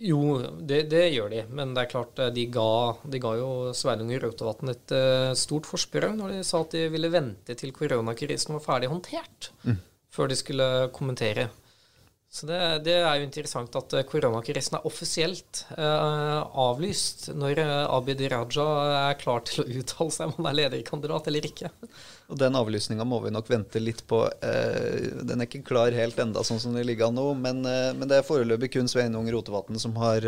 Jo, 0.00 0.20
det, 0.64 0.86
det, 0.88 1.02
gjør 1.12 1.28
de. 1.32 1.42
Men 1.52 1.74
det 1.76 1.84
er 1.84 1.90
klart, 1.92 2.20
eh, 2.22 2.32
de 2.32 2.46
ga, 2.52 2.70
de 3.12 3.20
ga 3.20 3.34
jo 3.36 3.50
Sveinung 3.76 4.12
Rotevatn 4.22 4.72
et 4.72 4.94
uh, 4.96 5.32
stort 5.36 5.68
forsprang 5.68 6.16
når 6.16 6.38
de 6.38 6.44
sa 6.46 6.62
at 6.64 6.72
de 6.76 6.86
ville 6.92 7.10
vente 7.12 7.56
til 7.60 7.74
koronakrisen 7.76 8.56
var 8.56 8.64
ferdig 8.64 8.88
håndtert, 8.92 9.50
mm. 9.66 9.76
før 10.16 10.32
de 10.32 10.38
skulle 10.40 10.70
kommentere. 10.96 11.50
Så 12.30 12.46
det, 12.46 12.58
det, 12.86 12.92
er 13.02 13.16
jo 13.18 13.24
interessant 13.26 13.74
at 13.74 13.94
eh, 13.98 14.04
koronakrisen 14.06 14.76
er 14.78 14.84
offisielt 14.86 15.64
eh, 15.74 16.36
avlyst 16.62 17.32
når 17.34 17.58
uh, 17.58 17.94
Abid 17.96 18.22
Raja 18.30 18.66
er 19.08 19.16
klar 19.18 19.42
til 19.48 19.64
å 19.64 19.80
uttale 19.80 20.14
seg 20.14 20.30
om 20.30 20.36
han 20.38 20.52
er 20.52 20.58
lederkandidat 20.60 21.26
eller 21.26 21.48
ikke. 21.48 21.72
Og 22.30 22.38
Den 22.38 22.58
avlysninga 22.60 23.02
må 23.02 23.18
vi 23.24 23.32
nok 23.34 23.50
vente 23.50 23.82
litt 23.82 24.04
på. 24.06 24.22
Eh, 24.46 25.10
den 25.26 25.42
er 25.42 25.50
ikke 25.50 25.64
klar 25.72 25.90
helt 25.96 26.22
enda 26.22 26.46
sånn 26.46 26.62
som 26.62 26.78
det 26.78 26.86
ligger 26.86 27.10
an 27.10 27.18
nå, 27.18 27.26
men, 27.34 27.64
men, 27.66 28.06
det 28.06 28.20
er 28.20 28.30
foreløpig 28.30 28.76
kun 28.76 28.92
Sveinung 28.92 29.26
Rotevatn 29.34 29.82
som 29.82 29.98
har 29.98 30.22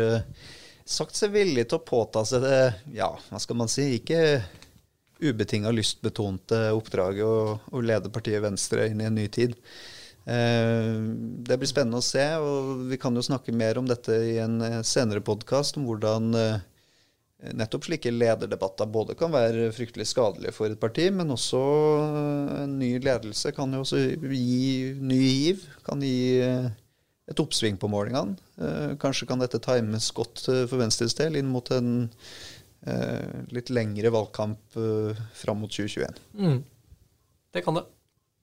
sagt 0.83 1.15
seg 1.15 1.31
villig 1.31 1.69
til 1.69 1.79
å 1.79 1.87
påta 1.87 2.25
seg 2.27 2.43
det, 2.43 2.61
ja, 2.99 3.13
hva 3.29 3.39
skal 3.39 3.61
man 3.63 3.71
si, 3.71 3.93
ikke 4.01 4.43
ubetinga 5.23 5.71
lystbetonte 5.71 6.65
oppdraget 6.75 7.23
å, 7.23 7.57
å 7.71 7.87
lede 7.87 8.11
partiet 8.11 8.43
Venstre 8.43 8.89
inn 8.91 8.99
i 8.99 9.07
en 9.07 9.21
ny 9.23 9.29
tid. 9.31 9.55
Eh, 10.25 10.91
det 11.43 11.57
blir 11.59 11.67
spennende 11.67 11.99
å 11.99 12.05
se, 12.05 12.23
og 12.39 12.85
vi 12.87 12.99
kan 12.99 13.15
jo 13.15 13.25
snakke 13.25 13.55
mer 13.55 13.79
om 13.79 13.87
dette 13.89 14.15
i 14.31 14.37
en 14.39 14.61
eh, 14.63 14.79
senere 14.87 15.23
podkast, 15.25 15.75
om 15.79 15.87
hvordan 15.89 16.29
eh, 16.39 16.61
nettopp 17.51 17.89
slike 17.89 18.13
lederdebatter 18.13 18.87
både 18.87 19.17
kan 19.19 19.33
være 19.33 19.67
fryktelig 19.75 20.07
skadelige 20.13 20.55
for 20.55 20.71
et 20.71 20.79
parti, 20.79 21.09
men 21.11 21.33
også 21.35 21.59
en 22.63 22.77
ny 22.79 22.95
ledelse 23.03 23.51
kan 23.55 23.75
jo 23.75 23.81
også 23.83 23.99
gi 24.31 24.93
ny 24.95 25.19
giv. 25.19 25.65
Kan 25.83 26.05
gi 26.07 26.39
et 26.39 27.39
oppsving 27.43 27.75
på 27.79 27.89
målingene. 27.91 28.95
Kanskje 28.99 29.27
kan 29.27 29.43
dette 29.43 29.59
times 29.63 30.07
godt 30.15 30.39
for 30.45 30.79
Venstres 30.79 31.17
del 31.19 31.35
inn 31.39 31.51
mot 31.51 31.67
en 31.75 32.07
litt 33.51 33.71
lengre 33.75 34.11
valgkamp 34.15 34.79
fram 35.35 35.59
mot 35.63 35.71
2021. 35.71 36.23
Mm. 36.39 36.57
Det 37.51 37.63
kan 37.67 37.79
det. 37.81 37.83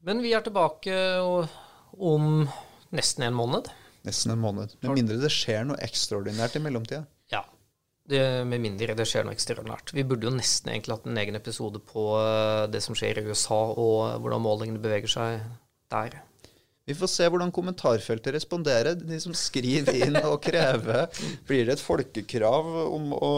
Men 0.05 0.21
vi 0.25 0.37
er 0.37 0.45
tilbake 0.45 1.01
og 1.25 1.49
om 1.98 2.48
nesten 2.94 3.26
en 3.26 3.37
måned. 3.38 3.70
Nesten 4.07 4.35
en 4.35 4.42
måned. 4.42 4.74
Med 4.83 4.96
mindre 5.03 5.18
det 5.20 5.33
skjer 5.35 5.66
noe 5.68 5.81
ekstraordinært 5.85 6.57
i 6.57 6.62
mellomtida. 6.64 7.05
Ja. 7.33 7.44
Det, 8.11 8.22
med 8.48 8.62
mindre 8.64 8.96
det 8.98 9.07
skjer 9.07 9.26
noe 9.26 9.37
ekstraordinært. 9.37 9.92
Vi 9.94 10.07
burde 10.09 10.26
jo 10.29 10.35
nesten 10.35 10.72
egentlig 10.72 10.96
hatt 10.96 11.07
en 11.11 11.20
egen 11.20 11.38
episode 11.38 11.83
på 11.92 12.07
eh, 12.18 12.64
det 12.72 12.83
som 12.85 12.96
skjer 12.98 13.20
i 13.20 13.26
USA, 13.29 13.61
og 13.70 14.22
hvordan 14.22 14.42
målingene 14.44 14.83
beveger 14.83 15.12
seg 15.12 15.44
der. 15.92 16.20
Vi 16.88 16.96
får 16.98 17.11
se 17.12 17.26
hvordan 17.31 17.53
kommentarfeltet 17.55 18.35
responderer. 18.35 18.96
De 18.98 19.18
som 19.22 19.35
skriver 19.37 20.00
inn 20.00 20.16
og 20.24 20.40
krever 20.42 21.07
Blir 21.46 21.68
det 21.68 21.76
et 21.76 21.85
folkekrav 21.85 22.66
om 22.88 23.12
å 23.14 23.35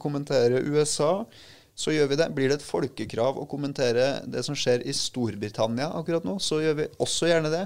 kommentere 0.00 0.62
USA? 0.64 1.26
Så 1.74 1.92
gjør 1.92 2.12
vi 2.12 2.18
det. 2.20 2.30
Blir 2.32 2.48
det 2.48 2.60
et 2.60 2.64
folkekrav 2.64 3.40
å 3.42 3.48
kommentere 3.50 4.22
det 4.30 4.44
som 4.46 4.56
skjer 4.56 4.86
i 4.86 4.94
Storbritannia 4.94 5.90
akkurat 5.98 6.24
nå, 6.24 6.38
så 6.38 6.60
gjør 6.62 6.78
vi 6.78 6.86
også 7.02 7.28
gjerne 7.28 7.50
det. 7.52 7.64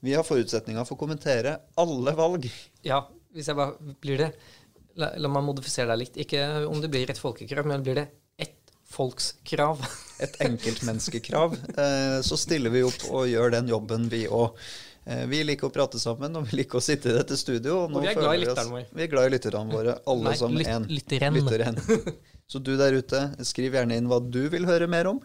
Vi 0.00 0.14
har 0.16 0.24
forutsetninger 0.24 0.86
for 0.88 0.96
å 0.96 1.00
kommentere 1.00 1.58
alle 1.80 2.14
valg. 2.16 2.48
Ja, 2.86 3.02
hvis 3.34 3.50
jeg 3.50 3.58
bare 3.58 3.96
blir 4.00 4.24
det 4.24 4.32
La, 4.98 5.12
la 5.22 5.30
meg 5.32 5.44
modifisere 5.46 5.86
deg 5.92 6.00
litt. 6.02 6.16
Ikke 6.24 6.42
om 6.68 6.80
det 6.82 6.90
blir 6.92 7.10
et 7.12 7.20
folkekrav, 7.20 7.68
men 7.70 7.84
blir 7.86 8.00
det 8.00 8.06
ett 8.42 8.72
folkskrav? 8.90 9.78
et 10.24 10.34
enkeltmenneskekrav. 10.44 11.54
Eh, 11.54 12.16
så 12.26 12.38
stiller 12.40 12.74
vi 12.74 12.82
opp 12.84 13.06
og 13.08 13.28
gjør 13.30 13.54
den 13.54 13.70
jobben, 13.70 14.08
vi 14.12 14.24
òg. 14.26 14.58
Eh, 15.06 15.22
vi 15.30 15.44
liker 15.46 15.70
å 15.70 15.72
prate 15.74 16.00
sammen, 16.02 16.36
og 16.36 16.50
vi 16.50 16.58
liker 16.60 16.80
å 16.80 16.84
sitte 16.84 17.12
i 17.12 17.16
dette 17.16 17.38
studio. 17.40 17.84
Og, 17.84 17.94
og 17.94 18.04
vi 18.04 18.10
er 18.12 18.18
glad 18.18 18.36
i 18.36 18.42
lytterne 18.42 18.74
våre. 18.74 18.88
Vi 18.98 19.06
er 19.06 19.14
glad 19.14 19.30
i 19.30 19.34
lytterne 19.36 19.78
våre, 19.78 19.96
alle 20.12 20.34
Nei, 20.34 20.36
som 20.42 20.58
én. 20.58 20.90
Lytteren. 20.90 21.80
Så 22.50 22.58
du 22.58 22.74
der 22.74 22.98
ute, 22.98 23.22
skriv 23.46 23.78
gjerne 23.78 23.96
inn 24.00 24.10
hva 24.10 24.18
du 24.20 24.42
vil 24.52 24.66
høre 24.68 24.90
mer 24.90 25.12
om. 25.12 25.22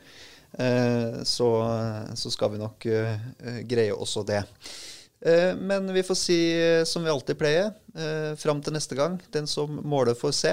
Eh, 0.53 1.23
så, 1.23 1.49
så, 2.15 2.31
skal 2.31 2.53
vi 2.53 2.61
nok 2.61 2.85
eh, 2.85 3.15
greie 3.67 3.93
også 3.93 4.23
det. 4.27 4.43
Eh, 5.25 5.51
men 5.57 5.89
vi 5.93 6.03
får 6.05 6.19
si 6.19 6.39
som 6.87 7.03
vi 7.03 7.11
alltid 7.11 7.39
pleier, 7.39 7.73
fram 8.35 8.59
til 8.59 8.75
neste 8.75 8.97
gang. 8.99 9.15
Den 9.31 9.47
som 9.47 9.79
måler, 9.87 10.17
får 10.19 10.33
se. 10.35 10.51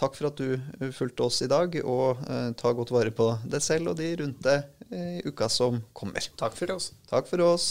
Takk 0.00 0.16
for 0.16 0.30
at 0.30 0.40
du 0.40 0.88
fulgte 0.96 1.26
oss 1.26 1.42
i 1.44 1.50
dag, 1.50 1.76
og 1.84 2.22
ta 2.56 2.72
godt 2.72 2.94
vare 2.96 3.12
på 3.12 3.34
deg 3.44 3.60
selv 3.64 3.92
og 3.92 4.00
de 4.00 4.14
rundt 4.22 4.40
deg 4.46 4.64
i 4.96 5.20
uka 5.28 5.50
som 5.52 5.82
kommer. 5.92 6.24
Takk 6.40 6.56
for 6.56 6.78
oss. 6.78 6.94
Takk 7.12 7.28
for 7.28 7.44
oss. 7.44 7.68